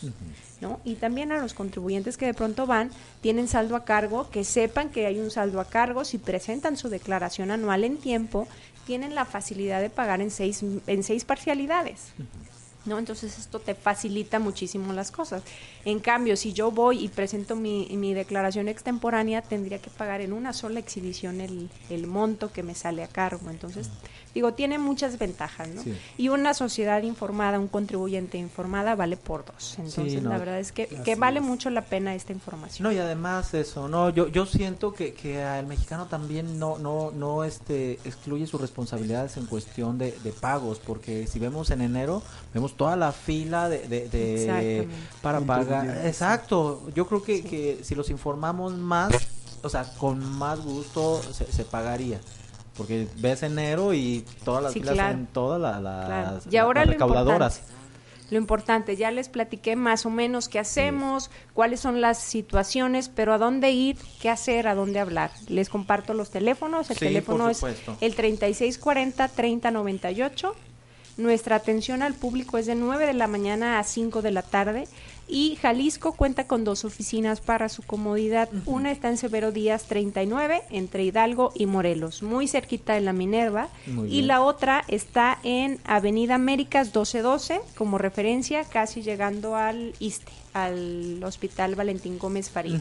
[0.60, 0.82] ¿no?
[0.84, 2.92] Y también a los contribuyentes que de pronto van,
[3.22, 6.90] tienen saldo a cargo, que sepan que hay un saldo a cargo, si presentan su
[6.90, 8.50] declaración anual en tiempo,
[8.86, 12.14] tienen la facilidad de pagar en seis, en seis parcialidades.
[12.86, 13.00] ¿no?
[13.00, 15.44] Entonces esto te facilita muchísimo las cosas.
[15.84, 20.34] En cambio, si yo voy y presento mi, mi declaración extemporánea, tendría que pagar en
[20.34, 23.50] una sola exhibición el, el monto que me sale a cargo.
[23.50, 23.90] Entonces,
[24.36, 25.82] Digo, tiene muchas ventajas, ¿no?
[26.18, 29.78] Y una sociedad informada, un contribuyente informada vale por dos.
[29.80, 32.84] Entonces, la verdad es que, que vale mucho la pena esta información.
[32.84, 37.12] No, y además eso, no, yo yo siento que, que el mexicano también no no
[37.12, 40.12] no este excluye sus responsabilidades en cuestión de,
[40.42, 42.22] pagos, porque si vemos en enero,
[42.54, 44.90] vemos toda la fila de, de,
[45.22, 46.06] para pagar.
[46.06, 49.14] Exacto, yo creo que, que si los informamos más,
[49.62, 52.20] o sea, con más gusto se, se pagaría
[52.76, 57.62] porque ves enero y todas las filas en todas las, y ahora recaudadoras.
[58.32, 63.34] Lo importante, ya les platiqué más o menos qué hacemos, cuáles son las situaciones, pero
[63.34, 65.30] a dónde ir, qué hacer, a dónde hablar.
[65.48, 66.90] Les comparto los teléfonos.
[66.90, 70.54] El teléfono es el 3640-3098.
[71.18, 74.88] Nuestra atención al público es de 9 de la mañana a 5 de la tarde
[75.28, 78.50] y Jalisco cuenta con dos oficinas para su comodidad.
[78.66, 83.70] Una está en Severo Díaz 39, entre Hidalgo y Morelos, muy cerquita de la Minerva.
[84.08, 91.24] y la otra está en Avenida Américas 1212, como referencia, casi llegando al ISTE, al
[91.24, 92.80] Hospital Valentín Gómez Farid.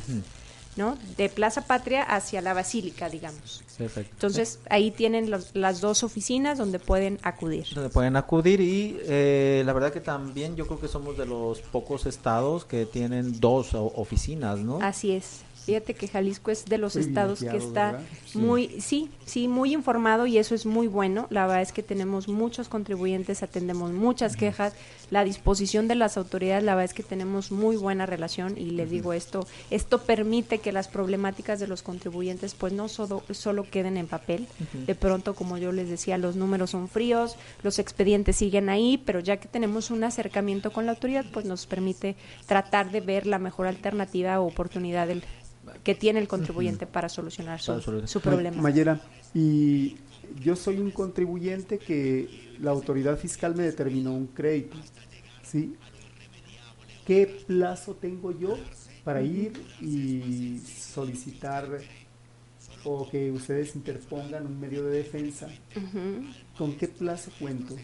[0.77, 0.99] ¿No?
[1.17, 3.63] De Plaza Patria hacia la Basílica, digamos.
[3.79, 7.67] Entonces, ahí tienen las dos oficinas donde pueden acudir.
[7.75, 11.61] Donde pueden acudir y eh, la verdad que también yo creo que somos de los
[11.61, 14.79] pocos estados que tienen dos oficinas, ¿no?
[14.81, 15.43] Así es.
[15.65, 18.01] Fíjate que Jalisco es de los estados que está
[18.35, 21.27] muy, sí, sí, muy informado y eso es muy bueno.
[21.31, 24.75] La verdad es que tenemos muchos contribuyentes, atendemos muchas quejas.
[25.11, 28.91] La disposición de las autoridades, la verdad es que tenemos muy buena relación y les
[28.91, 33.97] digo esto, esto permite que las problemáticas de los contribuyentes pues no solo, solo queden
[33.97, 34.47] en papel.
[34.87, 39.21] De pronto, como yo les decía, los números son fríos, los expedientes siguen ahí, pero
[39.21, 43.39] ya que tenemos un acercamiento con la autoridad, pues nos permite tratar de ver la
[43.39, 45.23] mejor alternativa o oportunidad del
[45.85, 48.61] que tiene el contribuyente para solucionar su, problema.
[48.61, 49.01] Mayera,
[49.35, 49.97] y
[50.43, 54.77] yo soy un contribuyente que la autoridad fiscal me determinó un crédito,
[55.43, 55.77] ¿sí?
[57.07, 58.57] ¿Qué plazo tengo yo
[59.05, 61.69] para ir y solicitar
[62.85, 65.49] o que ustedes interpongan un medio de defensa?
[66.57, 67.77] ¿Con qué plazo cuento?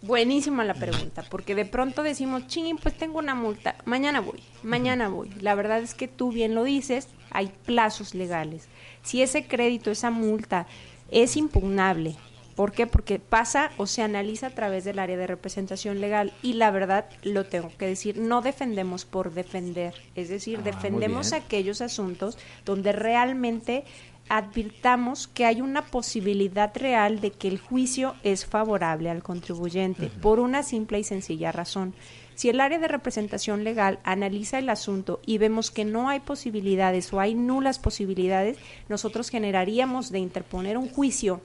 [0.00, 5.08] Buenísima la pregunta, porque de pronto decimos, ching, pues tengo una multa, mañana voy, mañana
[5.08, 5.30] voy.
[5.40, 8.68] La verdad es que tú bien lo dices, hay plazos legales.
[9.02, 10.66] Si ese crédito, esa multa
[11.10, 12.16] es impugnable,
[12.54, 12.86] ¿por qué?
[12.86, 17.06] Porque pasa o se analiza a través del área de representación legal y la verdad
[17.22, 22.92] lo tengo que decir, no defendemos por defender, es decir, ah, defendemos aquellos asuntos donde
[22.92, 23.84] realmente
[24.28, 30.40] advirtamos que hay una posibilidad real de que el juicio es favorable al contribuyente por
[30.40, 31.94] una simple y sencilla razón.
[32.34, 37.12] Si el área de representación legal analiza el asunto y vemos que no hay posibilidades
[37.12, 38.58] o hay nulas posibilidades,
[38.88, 41.40] nosotros generaríamos de interponer un juicio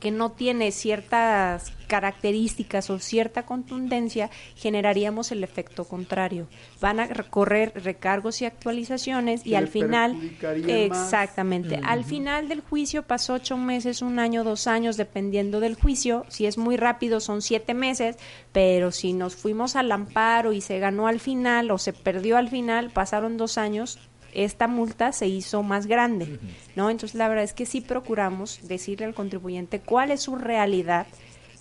[0.00, 6.48] que no tiene ciertas características o cierta contundencia, generaríamos el efecto contrario.
[6.80, 10.18] Van a recorrer recargos y actualizaciones y al final,
[10.66, 16.24] exactamente, al final del juicio pasó ocho meses, un año, dos años, dependiendo del juicio.
[16.28, 18.16] Si es muy rápido son siete meses,
[18.52, 22.48] pero si nos fuimos al amparo y se ganó al final o se perdió al
[22.48, 23.98] final, pasaron dos años,
[24.36, 26.38] esta multa se hizo más grande,
[26.76, 26.90] ¿no?
[26.90, 31.06] Entonces la verdad es que sí procuramos decirle al contribuyente cuál es su realidad.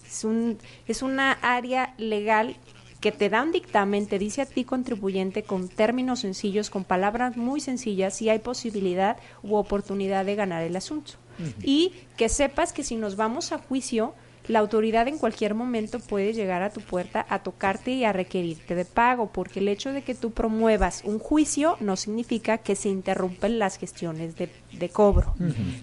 [0.05, 2.57] Es, un, es una área legal
[2.99, 7.37] que te da un dictamen, te dice a ti contribuyente con términos sencillos, con palabras
[7.37, 11.13] muy sencillas, si hay posibilidad u oportunidad de ganar el asunto.
[11.61, 14.15] Y que sepas que si nos vamos a juicio,
[14.47, 18.75] la autoridad en cualquier momento puede llegar a tu puerta a tocarte y a requerirte
[18.75, 22.89] de pago, porque el hecho de que tú promuevas un juicio no significa que se
[22.89, 24.49] interrumpen las gestiones de,
[24.89, 25.33] cobro.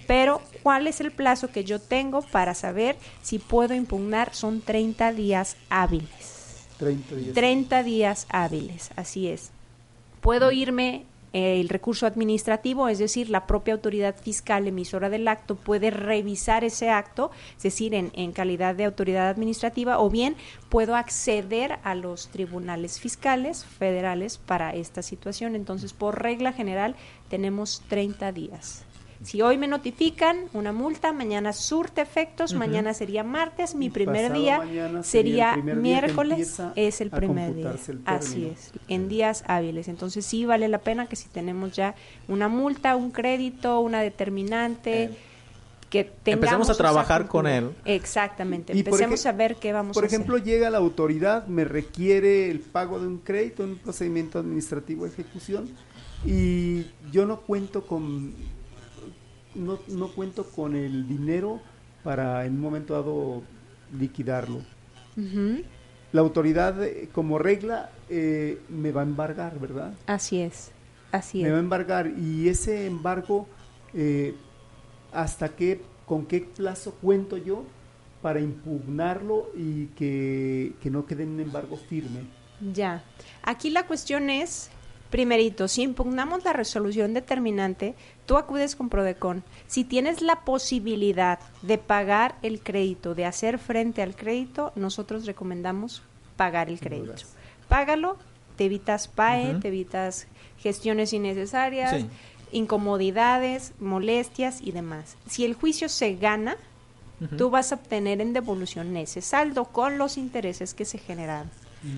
[0.07, 4.35] Pero, ¿cuál es el plazo que yo tengo para saber si puedo impugnar?
[4.35, 6.67] Son 30 días hábiles.
[6.79, 7.35] 30 días.
[7.35, 9.51] 30 días hábiles, así es.
[10.21, 15.91] Puedo irme el recurso administrativo, es decir, la propia autoridad fiscal emisora del acto puede
[15.91, 20.37] revisar ese acto, es decir, en, en, calidad de autoridad administrativa, o bien
[20.69, 25.57] puedo acceder a los tribunales fiscales federales para esta situación.
[25.57, 26.97] Entonces, por regla general,
[27.29, 28.85] tenemos 30 días.
[29.25, 34.61] Si hoy me notifican una multa, mañana surte efectos, mañana sería martes, mi primer día
[35.03, 37.75] sería, miércoles, es el primer día.
[38.05, 39.89] Así es, en días hábiles.
[39.89, 41.95] Entonces sí vale la pena que si tenemos ya
[42.29, 45.11] una multa, un crédito, una determinante, eh,
[45.93, 47.71] que tengamos empecemos a trabajar con él.
[47.85, 50.03] Exactamente, empecemos a ver qué vamos a hacer.
[50.03, 55.05] Por ejemplo, llega la autoridad, me requiere el pago de un crédito, un procedimiento administrativo
[55.05, 55.69] de ejecución
[56.25, 58.33] y yo no cuento con
[59.55, 61.61] no, no cuento con el dinero
[62.03, 63.43] para en un momento dado
[63.99, 64.63] liquidarlo.
[66.13, 69.95] La autoridad, eh, como regla, eh, me va a embargar, ¿verdad?
[70.07, 70.71] Así es,
[71.11, 73.47] así me va a embargar y ese embargo,
[73.95, 74.35] eh,
[75.13, 77.65] ¿hasta qué, con qué plazo cuento yo
[78.23, 82.21] para impugnarlo y que, que no quede un embargo firme?
[82.73, 83.05] Ya,
[83.43, 84.71] aquí la cuestión es
[85.13, 87.95] Primerito, si impugnamos la resolución determinante,
[88.25, 89.45] tú acudes con Prodecon.
[89.67, 96.03] Si tienes la posibilidad de pagar el crédito, de hacer frente al crédito, nosotros recomendamos
[96.37, 97.13] pagar el crédito.
[97.69, 98.17] Págalo,
[98.57, 102.07] te evitas PAE, te evitas gestiones innecesarias,
[102.51, 105.19] incomodidades, molestias y demás.
[105.27, 106.57] Si el juicio se gana,
[107.37, 111.51] tú vas a obtener en devolución ese saldo con los intereses que se generaron.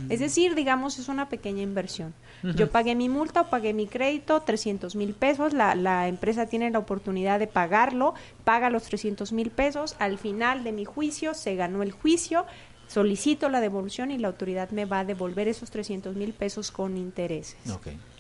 [0.09, 2.15] Es decir, digamos, es una pequeña inversión.
[2.43, 6.71] Yo pagué mi multa o pagué mi crédito, 300 mil pesos, la, la, empresa tiene
[6.71, 8.15] la oportunidad de pagarlo,
[8.45, 12.45] paga los 300 mil pesos, al final de mi juicio se ganó el juicio,
[12.87, 16.97] solicito la devolución y la autoridad me va a devolver esos 300 mil pesos con
[16.97, 17.57] intereses.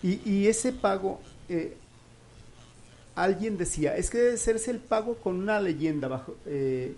[0.02, 1.76] Y, y, ese pago, eh,
[3.14, 6.36] alguien decía, es que debe hacerse el pago con una leyenda bajo...
[6.46, 6.94] Eh,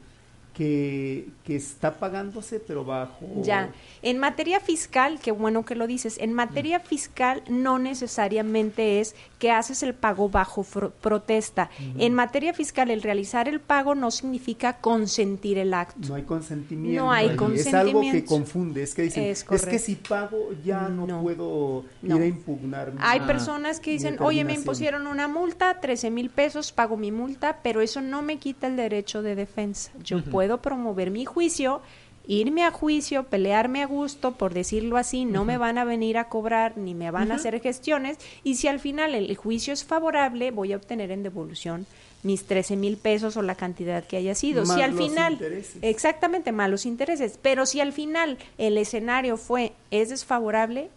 [0.56, 3.26] que, que, está pagándose, pero bajo.
[3.42, 3.72] Ya.
[4.00, 9.50] En materia fiscal, qué bueno que lo dices, en materia fiscal no necesariamente es que
[9.50, 11.68] haces el pago bajo protesta.
[11.98, 16.08] En materia fiscal, el realizar el pago no significa consentir el acto.
[16.08, 17.02] No hay consentimiento.
[17.02, 17.68] No hay consentimiento.
[17.68, 18.82] Es algo que confunde.
[18.82, 22.94] Es que dicen, es, que si pago ya no, puedo ir a impugnar.
[23.00, 27.58] Hay personas que dicen, oye, me impusieron una multa, 13 mil pesos, pago mi multa,
[27.62, 29.90] pero eso no me quita el derecho de defensa.
[30.02, 31.80] Yo puedo puedo promover mi juicio,
[32.28, 36.28] irme a juicio, pelearme a gusto, por decirlo así, no me van a venir a
[36.28, 40.52] cobrar ni me van a hacer gestiones y si al final el juicio es favorable,
[40.52, 41.84] voy a obtener en devolución
[42.22, 44.64] mis 13 mil pesos o la cantidad que haya sido.
[44.66, 45.36] si al final,
[45.82, 50.90] exactamente, malos intereses, pero si al final el escenario fue, es desfavorable,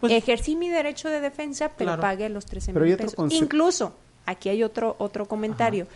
[0.00, 3.32] pues ejercí mi derecho de defensa, pero pagué los 13 mil pesos.
[3.32, 3.94] Incluso,
[4.24, 5.86] aquí hay otro, otro comentario.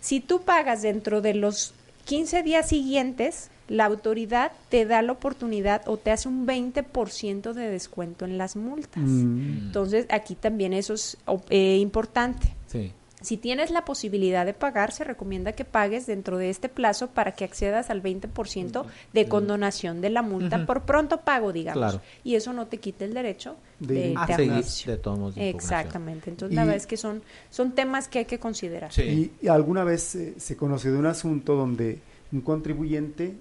[0.00, 1.74] Si tú pagas dentro de los
[2.06, 7.68] 15 días siguientes, la autoridad te da la oportunidad o te hace un 20% de
[7.68, 9.02] descuento en las multas.
[9.02, 9.66] Mm.
[9.66, 11.18] Entonces, aquí también eso es
[11.50, 12.54] eh, importante.
[12.68, 12.92] Sí.
[13.26, 17.32] Si tienes la posibilidad de pagar, se recomienda que pagues dentro de este plazo para
[17.32, 21.98] que accedas al 20% de condonación de la multa por pronto pago, digamos.
[22.22, 26.30] Y eso no te quita el derecho de, de, de todos Exactamente.
[26.30, 27.20] Entonces, la verdad es que son,
[27.50, 28.92] son temas que hay que considerar.
[28.96, 31.98] Y, alguna vez se conoció de un asunto donde
[32.30, 33.34] un contribuyente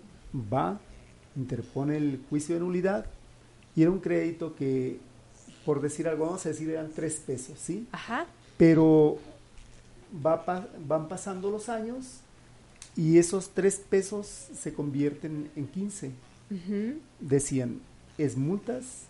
[0.52, 0.80] va,
[1.36, 3.06] interpone el juicio de nulidad
[3.76, 4.98] y era un crédito que,
[5.64, 7.88] por decir algo, vamos a decir, eran tres pesos, ¿sí?
[7.92, 8.26] Ajá.
[8.58, 9.20] Pero
[10.26, 12.22] va, van pasando los años
[12.96, 16.12] y esos tres pesos se convierten en 15.
[17.20, 17.82] Decían,
[18.18, 19.08] es multas,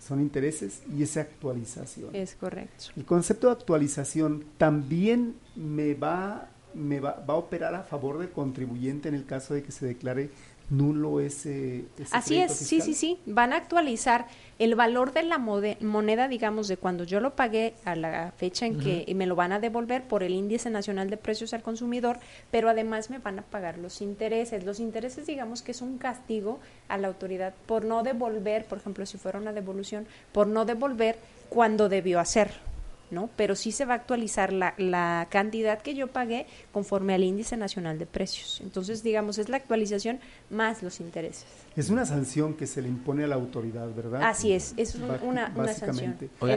[0.00, 2.14] son intereses y es actualización.
[2.14, 2.86] Es correcto.
[2.96, 8.30] El concepto de actualización también me va, me va, va a operar a favor del
[8.30, 10.30] contribuyente en el caso de que se declare
[10.70, 13.18] nulo ese, ese Así es, sí, sí, sí.
[13.26, 14.26] Van a actualizar
[14.58, 18.78] el valor de la moneda, digamos, de cuando yo lo pagué a la fecha en
[18.78, 22.18] que me lo van a devolver por el índice nacional de precios al consumidor,
[22.50, 24.64] pero además me van a pagar los intereses.
[24.64, 29.06] Los intereses, digamos, que es un castigo a la autoridad por no devolver, por ejemplo,
[29.06, 32.73] si fuera una devolución, por no devolver cuando debió hacerlo.
[33.10, 33.30] ¿No?
[33.36, 37.56] Pero sí se va a actualizar la, la cantidad que yo pagué conforme al índice
[37.56, 38.60] nacional de precios.
[38.62, 41.46] Entonces, digamos, es la actualización más los intereses.
[41.76, 44.22] Es una sanción que se le impone a la autoridad, ¿verdad?
[44.22, 46.16] Así es, es una, una sanción.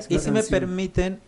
[0.09, 1.19] y si me permiten,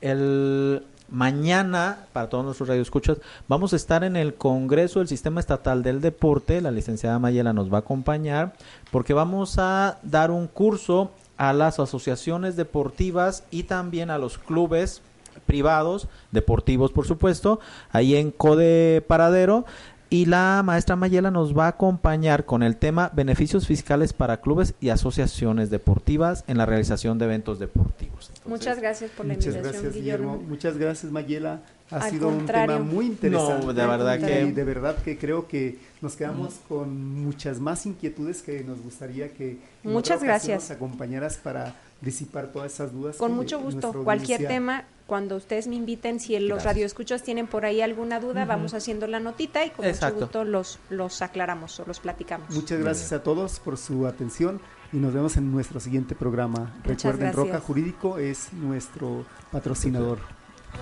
[0.00, 5.82] el mañana, para todos nuestros radioescuchas, vamos a estar en el Congreso del Sistema Estatal
[5.82, 6.60] del Deporte.
[6.60, 8.54] La licenciada Mayela nos va a acompañar
[8.90, 15.00] porque vamos a dar un curso a las asociaciones deportivas y también a los clubes
[15.46, 17.60] privados, deportivos por supuesto,
[17.92, 19.64] ahí en Code Paradero.
[20.12, 24.74] Y la maestra Mayela nos va a acompañar con el tema beneficios fiscales para clubes
[24.80, 28.32] y asociaciones deportivas en la realización de eventos deportivos.
[28.44, 30.36] muchas gracias por la muchas invitación, gracias, Guillermo.
[30.36, 31.60] Muchas gracias, Mayela.
[31.92, 33.66] Ha sido un tema muy interesante.
[33.66, 34.42] No, de verdad que...
[34.42, 39.28] Y de verdad que creo que nos quedamos con muchas más inquietudes que nos gustaría
[39.28, 43.16] que muchas gracias nos acompañaras para disipar todas esas dudas.
[43.16, 43.92] Con mucho gusto.
[44.04, 48.74] Cualquier tema, cuando ustedes me inviten, si los radioescuchas tienen por ahí alguna duda, vamos
[48.74, 52.50] haciendo la notita y con mucho gusto los, los aclaramos o los platicamos.
[52.50, 54.60] Muchas gracias a todos por su atención
[54.92, 56.74] y nos vemos en nuestro siguiente programa.
[56.84, 60.18] Recuerden, Roca Jurídico es nuestro patrocinador.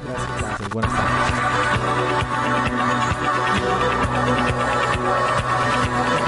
[0.05, 0.41] Gracias.
[0.41, 0.69] Gracias.
[0.71, 0.93] Buenas
[6.21, 6.28] ¿No